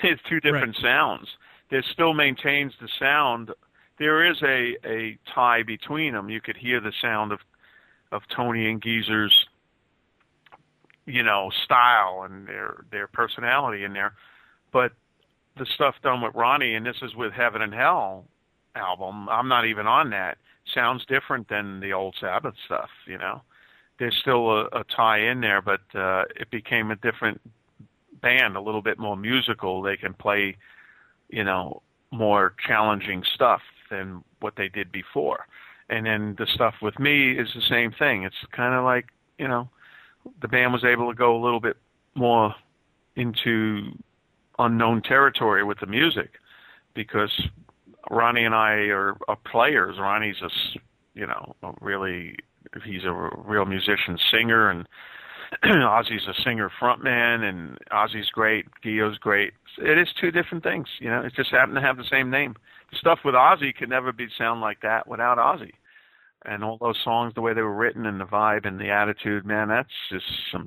[0.00, 0.82] It's two different right.
[0.82, 1.28] sounds.
[1.72, 3.50] It still maintains the sound.
[3.98, 6.30] There is a a tie between them.
[6.30, 7.40] You could hear the sound of
[8.12, 9.46] of Tony and Geezer's
[11.06, 14.14] you know style and their their personality in there.
[14.72, 14.92] But
[15.56, 18.24] the stuff done with Ronnie and this is with Heaven and Hell
[18.76, 20.38] album I'm not even on that
[20.72, 23.42] sounds different than the old Sabbath stuff you know?
[23.98, 27.40] There's still a, a tie in there but uh it became a different
[28.20, 29.82] band a little bit more musical.
[29.82, 30.56] They can play
[31.30, 35.46] you know more challenging stuff than what they did before
[35.88, 38.24] and then the stuff with me is the same thing.
[38.24, 39.06] It's kind of like
[39.38, 39.68] you know,
[40.42, 41.76] the band was able to go a little bit
[42.14, 42.54] more
[43.16, 43.92] into
[44.58, 46.32] unknown territory with the music
[46.94, 47.30] because
[48.10, 49.96] Ronnie and I are, are players.
[49.98, 50.50] Ronnie's a
[51.14, 52.36] you know a really
[52.84, 54.86] he's a real musician singer and
[55.64, 59.54] Ozzy's a singer frontman and Ozzy's great, Dio's great.
[59.78, 61.22] It is two different things, you know.
[61.22, 62.54] It just happened to have the same name
[62.94, 65.72] stuff with Ozzy could never be sound like that without Ozzy.
[66.44, 69.44] And all those songs, the way they were written, and the vibe and the attitude,
[69.44, 70.66] man, that's just some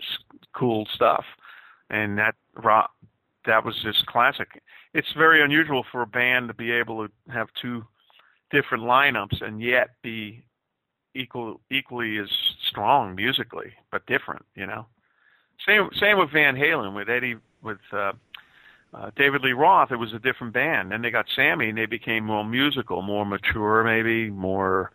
[0.53, 1.23] cool stuff.
[1.89, 2.91] And that rock,
[3.45, 4.61] that was just classic.
[4.93, 7.85] It's very unusual for a band to be able to have two
[8.51, 10.43] different lineups and yet be
[11.15, 12.29] equal equally as
[12.67, 14.45] strong musically, but different.
[14.55, 14.85] You know,
[15.65, 18.13] same same with Van Halen with Eddie with uh,
[18.93, 20.91] uh, David Lee Roth, it was a different band.
[20.91, 24.91] Then they got Sammy, and they became more musical, more mature, maybe more.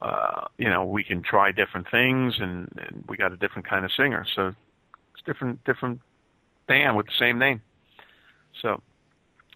[0.00, 3.84] Uh, you know, we can try different things, and, and we got a different kind
[3.84, 4.26] of singer.
[4.34, 6.00] So it's different, different
[6.66, 7.62] band with the same name.
[8.60, 8.82] So,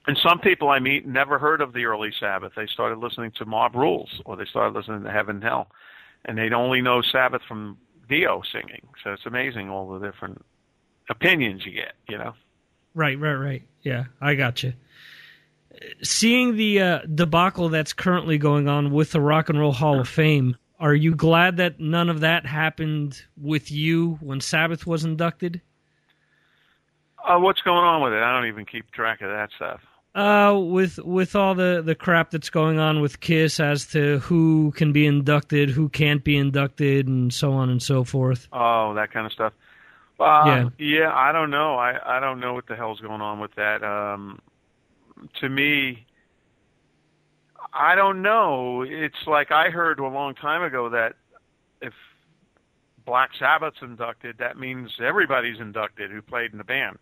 [0.06, 2.52] and some people I meet never heard of the early Sabbath.
[2.56, 5.68] They started listening to Mob Rules, or they started listening to Heaven and Hell,
[6.24, 7.76] and they'd only know Sabbath from
[8.08, 8.86] Dio singing.
[9.04, 10.42] So it's amazing all the different
[11.10, 11.92] opinions you get.
[12.08, 12.34] You know.
[12.96, 13.62] Right, right, right.
[13.82, 14.72] Yeah, I got you.
[16.02, 20.08] Seeing the uh, debacle that's currently going on with the Rock and Roll Hall of
[20.08, 25.60] Fame, are you glad that none of that happened with you when Sabbath was inducted?
[27.22, 28.22] Uh, what's going on with it?
[28.22, 29.80] I don't even keep track of that stuff.
[30.14, 34.72] Uh, with with all the the crap that's going on with Kiss as to who
[34.74, 38.48] can be inducted, who can't be inducted, and so on and so forth.
[38.54, 39.52] Oh, that kind of stuff.
[40.18, 40.68] Uh, yeah.
[40.78, 41.76] yeah, I don't know.
[41.76, 43.84] I I don't know what the hell's going on with that.
[43.84, 44.40] Um,
[45.40, 46.06] to me,
[47.72, 48.82] I don't know.
[48.82, 51.14] It's like I heard a long time ago that
[51.82, 51.92] if
[53.04, 56.98] Black Sabbath's inducted, that means everybody's inducted who played in the band.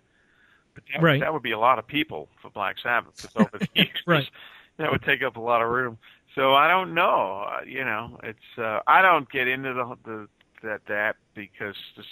[0.75, 1.21] But that, right.
[1.21, 3.15] that would be a lot of people for Black Sabbath.
[3.17, 4.29] So over the years, right.
[4.77, 5.99] That would take up a lot of room.
[6.35, 7.47] So I don't know.
[7.47, 10.29] Uh, you know, it's uh, I don't get into the the
[10.65, 12.07] that that because this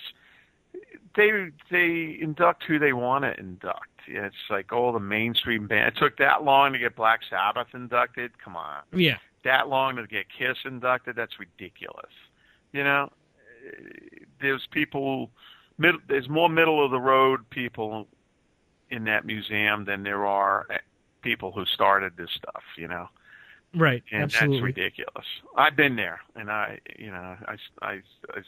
[1.17, 1.31] they
[1.71, 3.89] they induct who they want to induct.
[4.07, 5.97] It's like all the mainstream bands.
[5.97, 8.33] It took that long to get Black Sabbath inducted.
[8.43, 8.83] Come on.
[8.93, 9.17] Yeah.
[9.45, 11.17] That long to get Kiss inducted.
[11.17, 12.13] That's ridiculous.
[12.73, 13.11] You know,
[14.41, 15.31] there's people
[15.79, 18.07] mid, there's more middle of the road people
[18.91, 20.67] in that museum than there are
[21.23, 22.63] people who started this stuff.
[22.77, 23.09] You know,
[23.75, 24.03] Right.
[24.13, 24.57] and Absolutely.
[24.59, 25.27] that's ridiculous.
[25.57, 27.93] I've been there, and I, you know, I, I,
[28.35, 28.41] I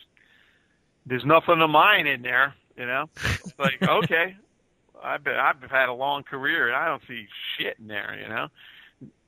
[1.06, 2.54] there's nothing of mine in there.
[2.76, 4.36] You know, it's like okay,
[5.02, 7.26] I've been, I've had a long career, and I don't see
[7.58, 8.16] shit in there.
[8.20, 8.48] You know,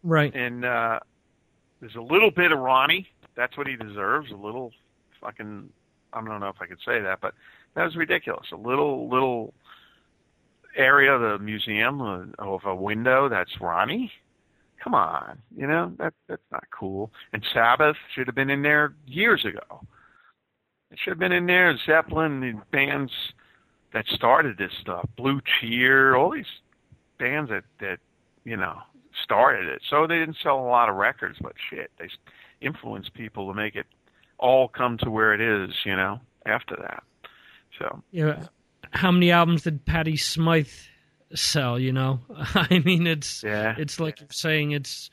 [0.03, 0.35] Right.
[0.35, 1.01] and uh,
[1.81, 3.07] there's a little bit of Ronnie.
[3.37, 4.31] That's what he deserves.
[4.33, 4.73] A little
[5.21, 5.69] fucking.
[6.13, 7.35] I don't know if I could say that, but
[7.75, 8.47] that was ridiculous.
[8.53, 9.53] A little little
[10.77, 14.11] area of the museum uh, of a window that's Ronnie.
[14.83, 17.11] Come on, you know that that's not cool.
[17.33, 19.81] And Sabbath should have been in there years ago.
[20.91, 21.77] It should have been in there.
[21.85, 23.13] Zeppelin, the bands
[23.93, 26.45] that started this stuff, Blue Cheer, all these
[27.19, 27.99] bands that that
[28.45, 28.79] you know
[29.23, 29.83] started it.
[29.89, 32.09] So they didn't sell a lot of records, but shit, they
[32.61, 33.87] influenced people to make it
[34.39, 35.75] all come to where it is.
[35.85, 37.03] You know, after that.
[37.79, 38.47] So Yeah.
[38.93, 40.69] How many albums did Patty Smythe
[41.35, 41.79] sell?
[41.79, 42.21] You know,
[42.55, 45.11] I mean, it's yeah, it's like saying it's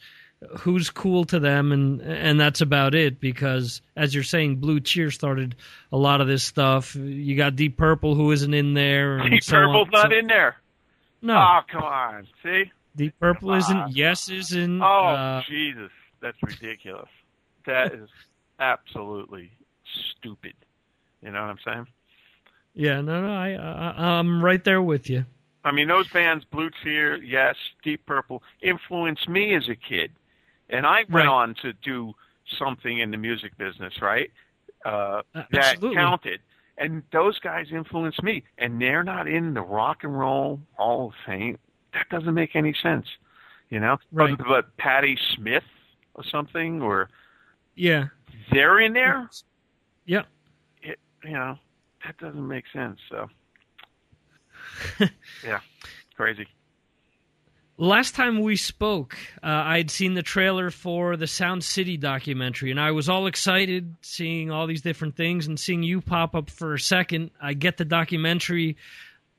[0.59, 3.19] who's cool to them, and and that's about it.
[3.19, 5.55] Because as you're saying, Blue Cheer started
[5.91, 6.95] a lot of this stuff.
[6.95, 9.17] You got Deep Purple, who isn't in there.
[9.19, 9.67] And Deep so on.
[9.67, 10.57] Purple's not So- in there.
[11.21, 12.27] No, Oh, come on.
[12.43, 12.71] See?
[12.95, 13.77] Deep Purple come isn't.
[13.77, 13.91] on.
[13.93, 14.81] Yes, isn't.
[14.81, 15.89] Oh, uh, Jesus.
[16.21, 17.07] That's ridiculous.
[17.65, 18.09] That is
[18.59, 19.51] absolutely
[20.11, 20.53] stupid.
[21.21, 21.87] You know what I'm saying?
[22.73, 25.25] yeah, no, no, I, I I'm right there with you.
[25.65, 30.11] I mean, those bands, Blue Cheer, yes, Deep Purple, influenced me as a kid.
[30.73, 31.27] And I went Right.
[31.27, 32.13] on to do
[32.57, 34.29] something in the music business, right?
[34.85, 35.95] Uh, Uh, that absolutely.
[35.95, 36.41] counted.
[36.77, 38.43] And those guys influenced me.
[38.57, 41.57] And they're not in the Rock and Roll Hall of Fame.
[41.93, 43.07] That doesn't make any sense.
[43.69, 43.97] You know?
[44.11, 44.35] Right.
[44.37, 45.63] But, but Patti Smith
[46.15, 47.09] or something, or
[47.75, 48.07] Yeah.
[48.51, 49.29] they're in there,
[50.05, 50.27] Yep.
[50.81, 51.57] it, you know,
[52.03, 52.99] that doesn't make sense.
[53.09, 53.29] So,
[55.43, 55.59] yeah,
[56.15, 56.47] crazy.
[57.77, 62.79] Last time we spoke, uh, I'd seen the trailer for the Sound City documentary, and
[62.79, 66.75] I was all excited seeing all these different things and seeing you pop up for
[66.75, 67.31] a second.
[67.41, 68.77] I get the documentary.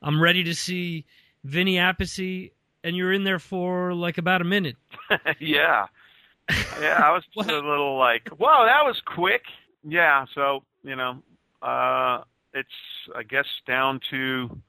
[0.03, 1.05] I'm ready to see
[1.45, 2.51] Vinny Appice,
[2.83, 4.77] and you're in there for like about a minute.
[5.39, 5.87] yeah.
[6.81, 9.43] Yeah, I was just a little like, whoa, that was quick.
[9.85, 11.23] Yeah, so, you know,
[11.63, 12.23] uh
[12.53, 12.69] it's
[13.15, 14.61] I guess down to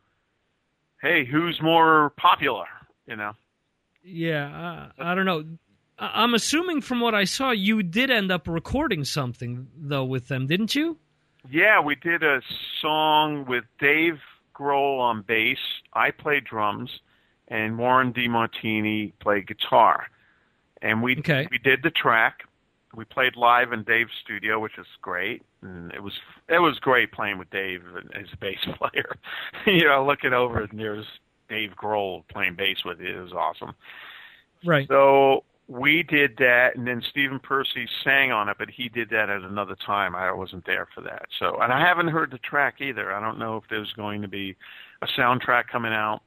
[1.01, 2.66] hey, who's more popular,
[3.07, 3.34] you know.
[4.06, 5.43] Yeah, uh, I don't know.
[5.97, 10.28] I- I'm assuming from what I saw, you did end up recording something though with
[10.28, 10.97] them, didn't you?
[11.49, 12.41] Yeah, we did a
[12.82, 14.20] song with Dave
[14.56, 15.58] Grohl on bass.
[15.93, 16.99] I played drums,
[17.47, 20.08] and Warren DeMartini played guitar.
[20.82, 21.47] And we Okay.
[21.51, 22.43] we did the track.
[22.93, 25.43] We played live in Dave's studio, which is great.
[25.62, 26.14] And it was
[26.47, 27.84] it was great playing with Dave
[28.14, 29.16] as a bass player.
[29.66, 31.06] you know, looking over and there's
[31.50, 33.20] Dave Grohl playing bass with you.
[33.20, 33.74] It was awesome.
[34.66, 34.88] Right.
[34.88, 39.30] So we did that, and then Stephen Pearcy sang on it, but he did that
[39.30, 40.16] at another time.
[40.16, 41.26] I wasn't there for that.
[41.39, 43.14] So, and I haven't heard the track either.
[43.14, 44.56] I don't know if there's going to be
[45.02, 46.22] a soundtrack coming out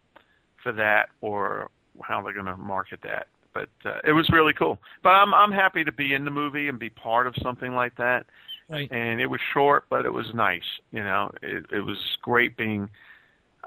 [0.62, 1.70] for that or
[2.02, 3.28] how they're going to market that.
[3.54, 4.78] But uh, it was really cool.
[5.02, 7.96] But I'm I'm happy to be in the movie and be part of something like
[7.96, 8.26] that.
[8.68, 8.90] Right.
[8.92, 10.60] And it was short, but it was nice.
[10.92, 12.88] You know, it, it was great being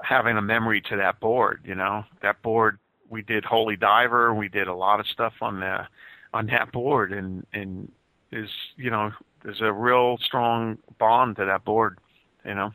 [0.02, 1.60] having a memory to that board.
[1.64, 2.78] You know, that board
[3.08, 4.34] we did Holy Diver.
[4.34, 5.86] We did a lot of stuff on the
[6.32, 7.90] on that board, and and
[8.30, 9.12] is you know
[9.44, 11.98] there's a real strong bond to that board.
[12.44, 12.72] You know,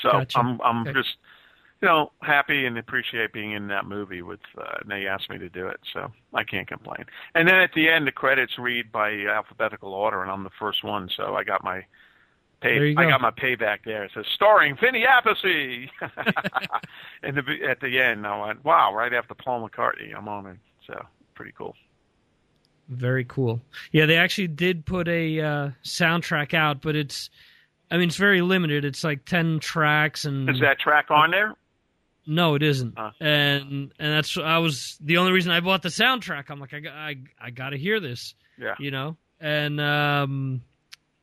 [0.00, 0.38] so Gotcha.
[0.38, 0.92] I'm I'm Okay.
[0.92, 1.16] just
[1.80, 4.40] you know happy and appreciate being in that movie with.
[4.56, 7.04] Uh, and they asked me to do it, so I can't complain.
[7.34, 10.84] And then at the end, the credits read by alphabetical order, and I'm the first
[10.84, 11.84] one, so I got my.
[12.60, 14.04] Pay, you I got my payback there.
[14.04, 15.88] It says starring Vinny Appice.
[17.22, 20.58] and the, at the end, I went, "Wow!" Right after Paul McCartney, I'm on it.
[20.86, 21.00] So
[21.34, 21.74] pretty cool.
[22.88, 23.60] Very cool.
[23.92, 27.30] Yeah, they actually did put a uh, soundtrack out, but it's,
[27.90, 28.84] I mean, it's very limited.
[28.84, 31.54] It's like ten tracks, and Is that track on there?
[32.26, 32.94] no, it isn't.
[32.96, 33.12] Huh.
[33.20, 36.50] And and that's I was the only reason I bought the soundtrack.
[36.50, 38.74] I'm like, I I, I got to hear this, Yeah.
[38.78, 39.16] you know.
[39.40, 40.62] And um,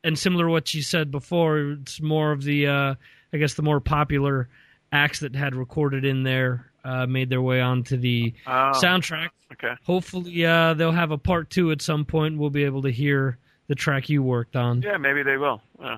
[0.04, 2.96] and similar to what you said before, it's more of the, uh,
[3.34, 4.48] I guess, the more popular
[4.92, 9.74] acts that had recorded in there uh, made their way onto the Oh, soundtrack okay.
[9.84, 12.38] hopefully uh, they'll have a part two at some point.
[12.38, 13.38] We'll be able to hear
[13.68, 14.82] the track you worked on.
[14.82, 15.62] Yeah, maybe they will.
[15.82, 15.98] Yeah,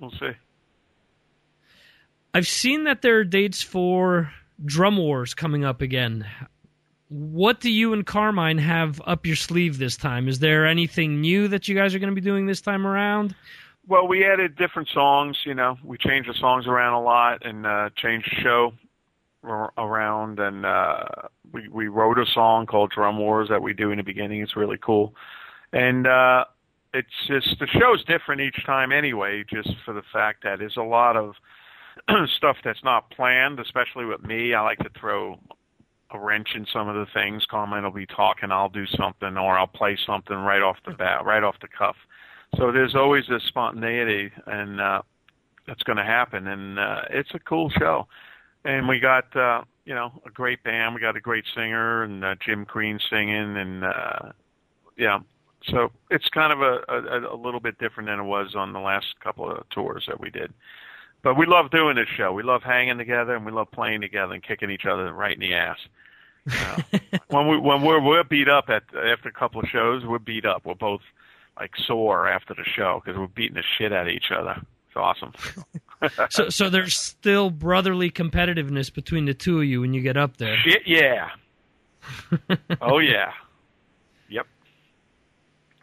[0.00, 0.32] we'll see.
[2.34, 4.30] I've seen that there are dates for
[4.62, 6.26] Drum Wars coming up again.
[7.08, 10.28] What do you and Carmine have up your sleeve this time?
[10.28, 13.34] Is there anything new that you guys are going to be doing this time around?
[13.88, 15.38] Well, we added different songs.
[15.44, 18.72] You know, we changed the songs around a lot and uh, changed the show
[19.44, 20.40] around.
[20.40, 21.04] And uh,
[21.52, 24.42] we we wrote a song called Drum Wars that we do in the beginning.
[24.42, 25.14] It's really cool,
[25.72, 26.44] and uh,
[26.92, 29.44] it's just the show's different each time anyway.
[29.48, 31.34] Just for the fact that there's a lot of
[32.36, 34.54] stuff that's not planned, especially with me.
[34.54, 35.38] I like to throw
[36.16, 37.44] a wrench in some of the things.
[37.50, 41.24] Carmine will be talking, I'll do something, or I'll play something right off the bat,
[41.24, 41.96] right off the cuff.
[42.56, 45.02] So there's always this spontaneity, and uh,
[45.66, 48.06] that's going to happen, and uh, it's a cool show.
[48.64, 50.94] And we got, uh, you know, a great band.
[50.94, 54.32] We got a great singer, and uh, Jim Green singing, and uh,
[54.96, 55.18] yeah.
[55.68, 58.78] So it's kind of a, a, a little bit different than it was on the
[58.78, 60.52] last couple of tours that we did.
[61.22, 62.32] But we love doing this show.
[62.32, 65.40] We love hanging together, and we love playing together and kicking each other right in
[65.40, 65.78] the ass.
[66.50, 66.82] Uh,
[67.28, 70.44] when we when we're we're beat up at after a couple of shows, we're beat
[70.44, 70.64] up.
[70.64, 71.00] We're both
[71.58, 74.56] like sore after the show because we're beating the shit out of each other.
[74.88, 75.32] It's awesome.
[76.28, 80.36] So, so there's still brotherly competitiveness between the two of you when you get up
[80.36, 80.54] there.
[80.58, 81.30] Shit, yeah.
[82.82, 83.32] oh yeah.
[84.28, 84.46] Yep.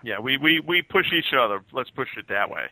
[0.04, 1.62] Yeah, we we we push each other.
[1.72, 2.68] Let's push it that way.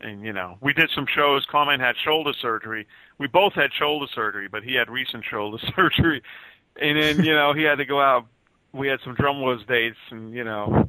[0.00, 1.46] And you know, we did some shows.
[1.50, 2.86] Carmine had shoulder surgery.
[3.18, 6.22] We both had shoulder surgery, but he had recent shoulder surgery.
[6.80, 8.26] And then you know he had to go out.
[8.72, 10.88] We had some drum wars dates, and you know,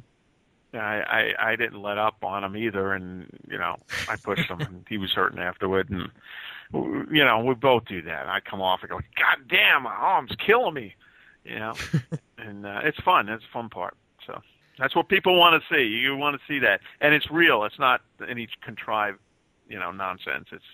[0.74, 2.94] I I, I didn't let up on him either.
[2.94, 3.78] And you know,
[4.10, 5.90] I pushed him, and he was hurting afterward.
[5.90, 6.12] And
[7.12, 8.28] you know, we both do that.
[8.28, 10.96] I come off and go, God damn, my arm's killing me.
[11.46, 11.74] You know,
[12.38, 13.30] and uh, it's fun.
[13.30, 13.96] It's a fun part.
[14.26, 14.42] So
[14.78, 15.84] that's what people want to see.
[15.84, 17.64] You want to see that, and it's real.
[17.64, 19.20] It's not any contrived,
[19.70, 20.48] you know, nonsense.
[20.52, 20.66] It's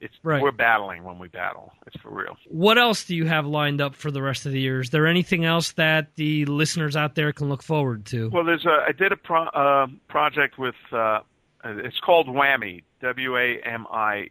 [0.00, 0.42] it's Right.
[0.42, 1.72] we're battling when we battle.
[1.86, 2.36] It's for real.
[2.48, 4.80] What else do you have lined up for the rest of the year?
[4.80, 8.28] Is there anything else that the listeners out there can look forward to?
[8.30, 11.20] Well, there's a I did a pro, uh, project with uh,
[11.64, 14.28] it's called Whammy W A M I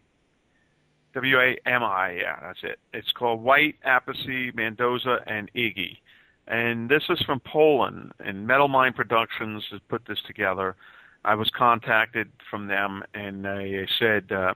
[1.14, 2.78] W A M I yeah that's it.
[2.92, 5.98] It's called White Appice Mendoza and Iggy,
[6.46, 8.12] and this is from Poland.
[8.20, 10.76] And Metal Mind Productions has put this together.
[11.24, 14.54] I was contacted from them, and they said uh,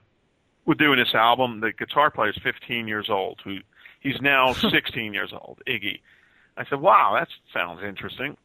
[0.65, 1.59] we're doing this album.
[1.61, 3.39] The guitar player is 15 years old.
[3.43, 3.59] Who
[3.99, 5.61] he's now 16 years old.
[5.67, 6.01] Iggy.
[6.57, 8.35] I said, wow, that sounds interesting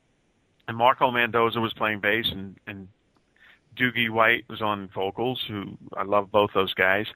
[0.69, 2.89] and Marco Mendoza was playing bass, and and
[3.77, 5.43] Doogie White was on vocals.
[5.49, 7.07] Who I love both those guys,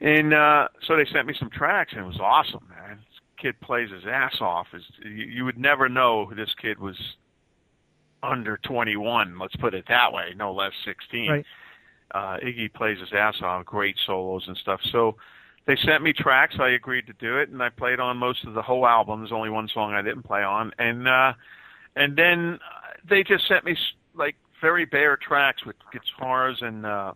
[0.00, 2.98] and uh, so they sent me some tracks, and it was awesome, man.
[2.98, 4.68] This kid plays his ass off.
[4.72, 6.96] Is you, you would never know this kid was
[8.22, 9.38] under 21.
[9.38, 11.30] Let's put it that way, no less 16.
[11.30, 11.46] Right.
[12.12, 14.80] Uh, Iggy plays his ass off, great solos and stuff.
[14.90, 15.16] So
[15.66, 16.56] they sent me tracks.
[16.58, 19.20] I agreed to do it, and I played on most of the whole album.
[19.20, 21.32] There's only one song I didn't play on, and uh,
[21.96, 23.76] and then uh, they just sent me
[24.14, 27.12] like very bare tracks with guitars and uh,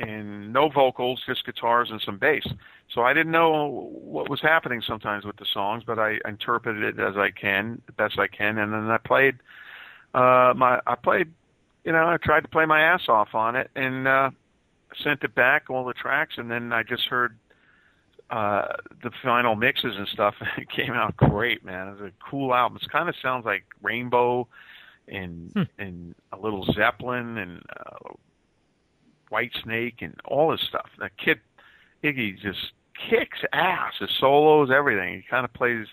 [0.00, 2.46] and no vocals, just guitars and some bass.
[2.94, 7.00] So I didn't know what was happening sometimes with the songs, but I interpreted it
[7.00, 9.36] as I can, best I can, and then I played.
[10.14, 11.32] Uh, my I played,
[11.86, 14.30] you know, I tried to play my ass off on it, and uh,
[15.02, 17.38] sent it back all the tracks, and then I just heard
[18.28, 18.66] uh
[19.04, 21.88] the final mixes and stuff and it came out great man.
[21.88, 22.78] It's a cool album.
[22.82, 24.48] It kind of sounds like rainbow
[25.06, 25.62] and Hmm.
[25.78, 28.14] and a little zeppelin and uh
[29.28, 30.88] white snake and all this stuff.
[30.98, 31.38] That kid
[32.02, 32.72] iggy just
[33.08, 33.92] kicks ass.
[34.00, 35.14] His solos everything.
[35.14, 35.86] He kind of plays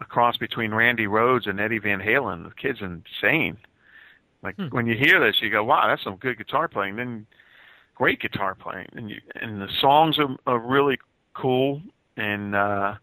[0.00, 2.44] a cross between randy rhoads and eddie van halen.
[2.44, 3.58] The kid's insane
[4.44, 4.68] like Hmm.
[4.68, 6.96] when you hear this you go wow that's some good guitar playing.
[6.96, 7.26] Then
[7.94, 8.88] great guitar playing.
[8.92, 10.98] And you and the songs are, are really
[11.32, 11.80] cool.
[12.16, 12.94] And uh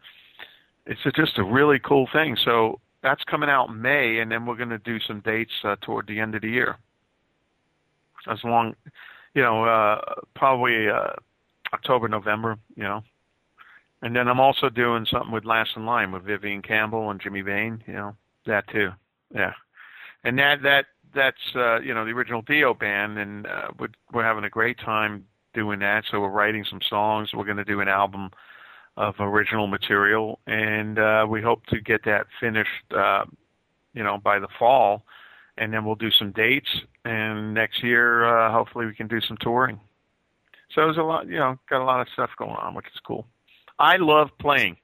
[0.86, 2.38] it's just a really cool thing.
[2.46, 6.08] So that's coming out may and then we're going to do some dates uh, toward
[6.08, 6.78] the end of the year.
[8.30, 8.76] As long
[9.34, 10.02] you know uh
[10.36, 11.14] probably uh
[11.74, 13.02] october november you know.
[14.04, 17.42] And then i'm also doing something with last in line with vivian campbell and jimmy
[17.42, 18.16] bain you know.
[18.46, 18.92] That too.
[19.34, 19.54] Yeah.
[20.24, 24.24] And that that that's uh you know the original dio band and uh we're, we're
[24.24, 26.06] having a great time doing that.
[26.10, 27.34] So we're writing some songs.
[27.34, 28.30] We're going to do an album
[28.96, 33.26] of original material and uh we hope to get that finished uh
[33.94, 35.04] you know by the fall.
[35.58, 36.70] And then we'll do some dates
[37.06, 39.80] and next year uh hopefully we can do some touring.
[40.74, 43.00] So there's a lot you know got a lot of stuff going on which is
[43.06, 43.28] cool.
[43.80, 44.78] I love playing.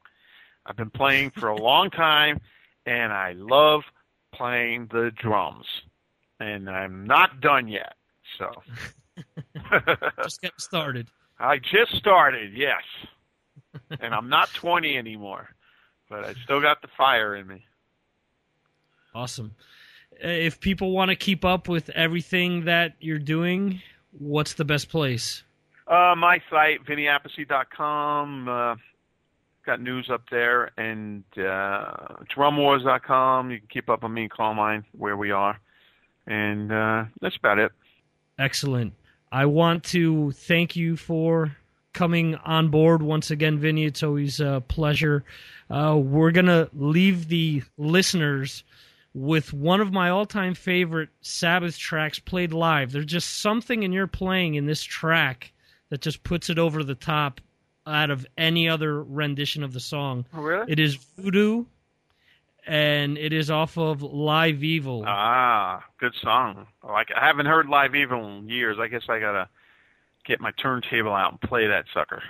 [0.66, 2.42] I've been playing for a long time
[2.88, 3.84] and i love
[4.34, 5.66] playing the drums
[6.40, 7.94] and i'm not done yet
[8.38, 8.52] so
[10.24, 11.08] Just getting started.
[11.40, 12.82] I just started, yes.
[14.00, 15.50] and I'm not 20 anymore,
[16.10, 17.66] but I still got the fire in me.
[19.14, 19.54] Awesome.
[20.20, 23.82] If people want to keep up with everything that you're doing,
[24.12, 25.44] what's the best place?
[25.88, 28.50] Uh, my site, vinnyappice.com.
[28.50, 28.76] Uh,
[29.66, 33.52] got news up there, and uh, drumwars.com.
[33.52, 35.60] You can keep up on me and Carmine where we are,
[36.28, 37.72] and uh, that's about it.
[38.38, 38.94] Excellent.
[39.32, 41.56] I want to thank you for
[41.94, 43.86] coming on board once again, Vinny.
[43.86, 45.24] It's always a pleasure.
[45.70, 48.64] Uh, we're gonna leave the listeners
[49.14, 52.92] with one of my all-time favorite Sabbath tracks played live.
[52.92, 55.52] There's just something in your playing in this track
[55.90, 57.42] that just puts it over the top
[57.88, 60.26] out of any other rendition of the song.
[60.36, 60.72] Oh, really?
[60.72, 61.66] It is Voodoo,
[62.68, 65.04] and it is off of Live Evil.
[65.08, 66.68] Ah, good song.
[66.84, 68.78] Like I haven't heard Live Evil in years.
[68.80, 69.50] I guess I gotta
[70.26, 72.22] get my turntable out and play that sucker.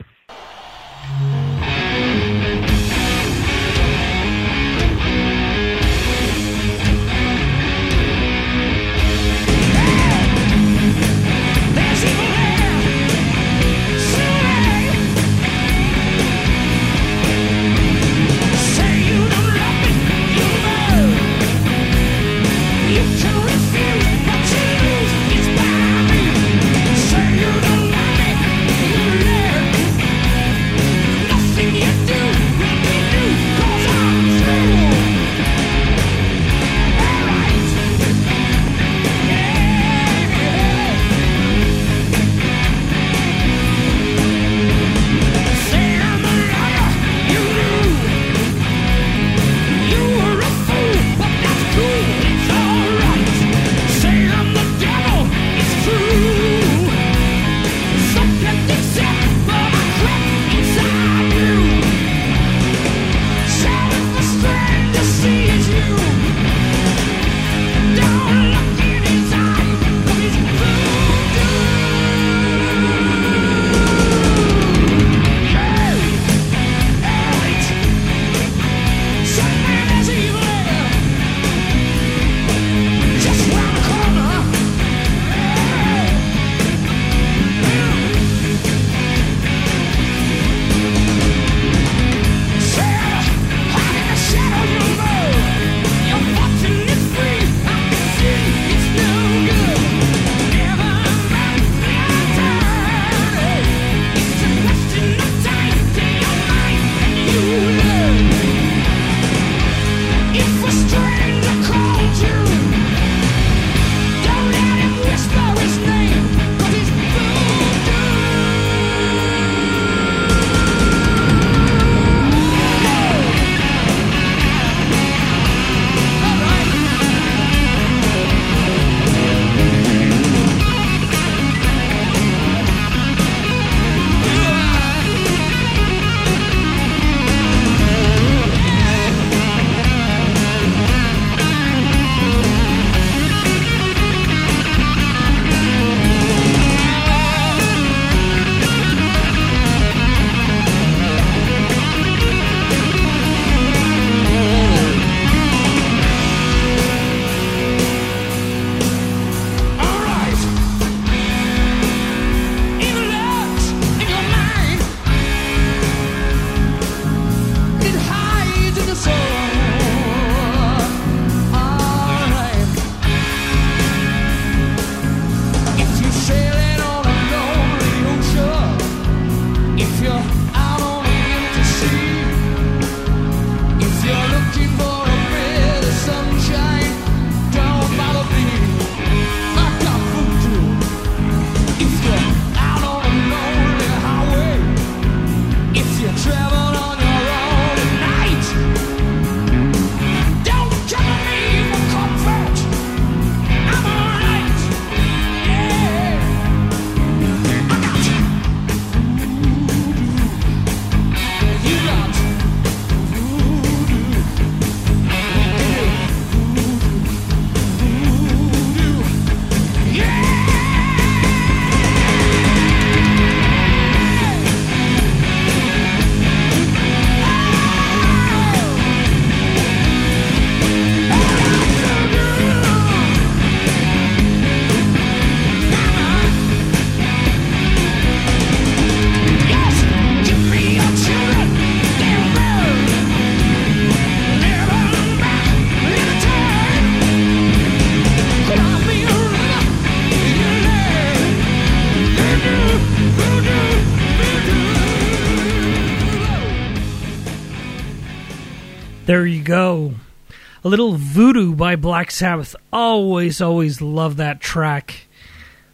[260.67, 262.53] A little voodoo by Black Sabbath.
[262.73, 265.07] Always, always love that track.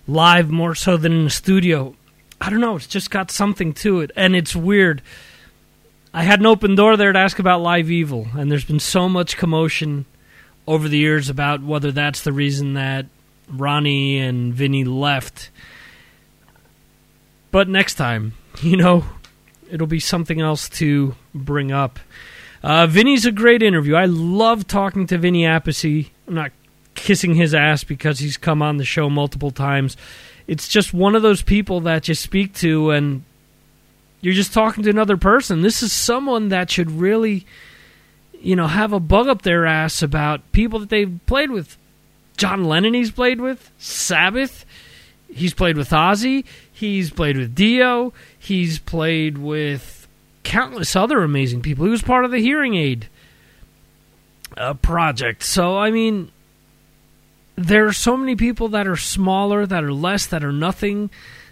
[0.07, 1.95] Live more so than in the studio.
[2.39, 4.11] I don't know, it's just got something to it.
[4.15, 5.01] And it's weird.
[6.13, 9.09] I had an open door there to ask about Live Evil, and there's been so
[9.09, 10.05] much commotion
[10.67, 13.07] over the years about whether that's the reason that
[13.49, 15.49] Ronnie and Vinny left.
[17.49, 19.05] But next time, you know,
[19.71, 21.97] it'll be something else to bring up.
[22.63, 23.95] Uh, Vinny's a great interview.
[23.95, 26.09] I love talking to Vinny Appice.
[26.27, 26.51] I'm not
[26.95, 29.97] kissing his ass because he's come on the show multiple times.
[30.47, 33.23] It's just one of those people that you speak to and
[34.21, 35.61] you're just talking to another person.
[35.61, 37.45] This is someone that should really,
[38.39, 41.77] you know, have a bug up their ass about people that they've played with.
[42.37, 44.65] John Lennon, he's played with, Sabbath,
[45.31, 49.92] he's played with Ozzy, he's played with Dio, he's played with
[50.43, 51.85] countless other amazing people.
[51.85, 53.07] He was part of the hearing aid
[54.57, 55.43] uh, project.
[55.43, 56.31] So, I mean,
[57.55, 61.09] there are so many people that are smaller, that are less, that are nothing,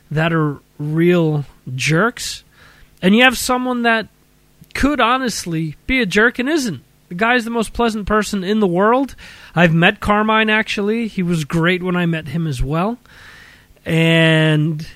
[0.10, 1.46] that are real
[1.76, 2.44] jerks.
[3.02, 4.08] And you have someone that
[4.74, 6.84] could honestly be a jerk and isn't.
[7.10, 9.16] The guy's the most pleasant person in the world.
[9.54, 11.08] I've met Carmine actually.
[11.08, 12.98] He was great when I met him as well.
[13.86, 14.88] And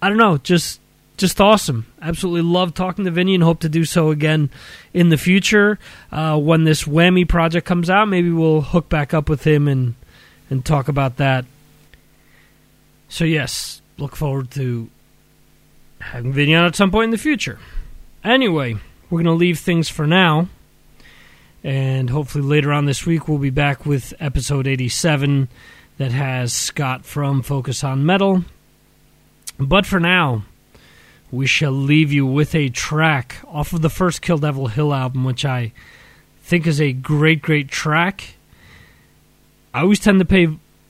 [0.00, 0.79] I don't know, just
[1.20, 1.86] just awesome.
[2.00, 4.50] Absolutely love talking to Vinny and hope to do so again
[4.94, 5.78] in the future.
[6.10, 9.94] Uh, when this whammy project comes out, maybe we'll hook back up with him and
[10.48, 11.44] and talk about that.
[13.08, 14.90] So yes, look forward to
[16.00, 17.58] having Vinny on at some point in the future.
[18.24, 18.76] Anyway,
[19.08, 20.48] we're gonna leave things for now.
[21.62, 25.48] And hopefully later on this week we'll be back with episode 87
[25.98, 28.44] that has Scott from Focus on Metal.
[29.58, 30.44] But for now,
[31.32, 35.24] we shall leave you with a track off of the first Kill Devil Hill album,
[35.24, 35.72] which I
[36.42, 38.34] think is a great, great track.
[39.72, 40.48] I always tend to pay,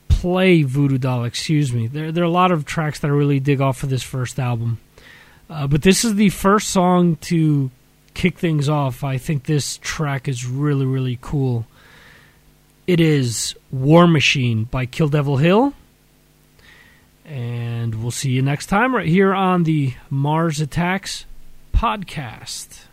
[0.09, 1.87] play Voodoo Doll, excuse me.
[1.87, 4.39] There, there are a lot of tracks that I really dig off of this first
[4.39, 4.79] album.
[5.51, 7.71] Uh, but this is the first song to
[8.15, 9.05] kick things off.
[9.05, 11.67] I think this track is really, really cool.
[12.87, 15.75] It is War Machine by Kill Devil Hill.
[17.31, 21.27] And we'll see you next time right here on the Mars Attacks
[21.73, 22.87] podcast.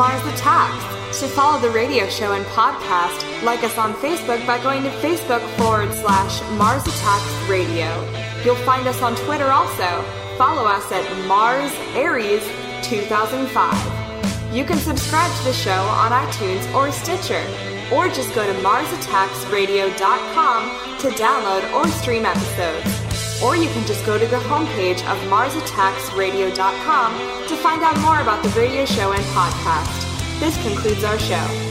[0.00, 1.20] Mars Attacks.
[1.20, 5.46] To follow the radio show and podcast, like us on Facebook by going to Facebook
[5.58, 8.10] forward slash Mars Attacks Radio.
[8.42, 10.02] You'll find us on Twitter also.
[10.38, 12.42] Follow us at Mars Aries
[12.82, 14.54] 2005.
[14.54, 17.46] You can subscribe to the show on iTunes or Stitcher,
[17.92, 22.99] or just go to MarsAttacksRadio.com to download or stream episodes.
[23.42, 28.42] Or you can just go to the homepage of MarsAttacksRadio.com to find out more about
[28.42, 30.40] the radio show and podcast.
[30.40, 31.69] This concludes our show.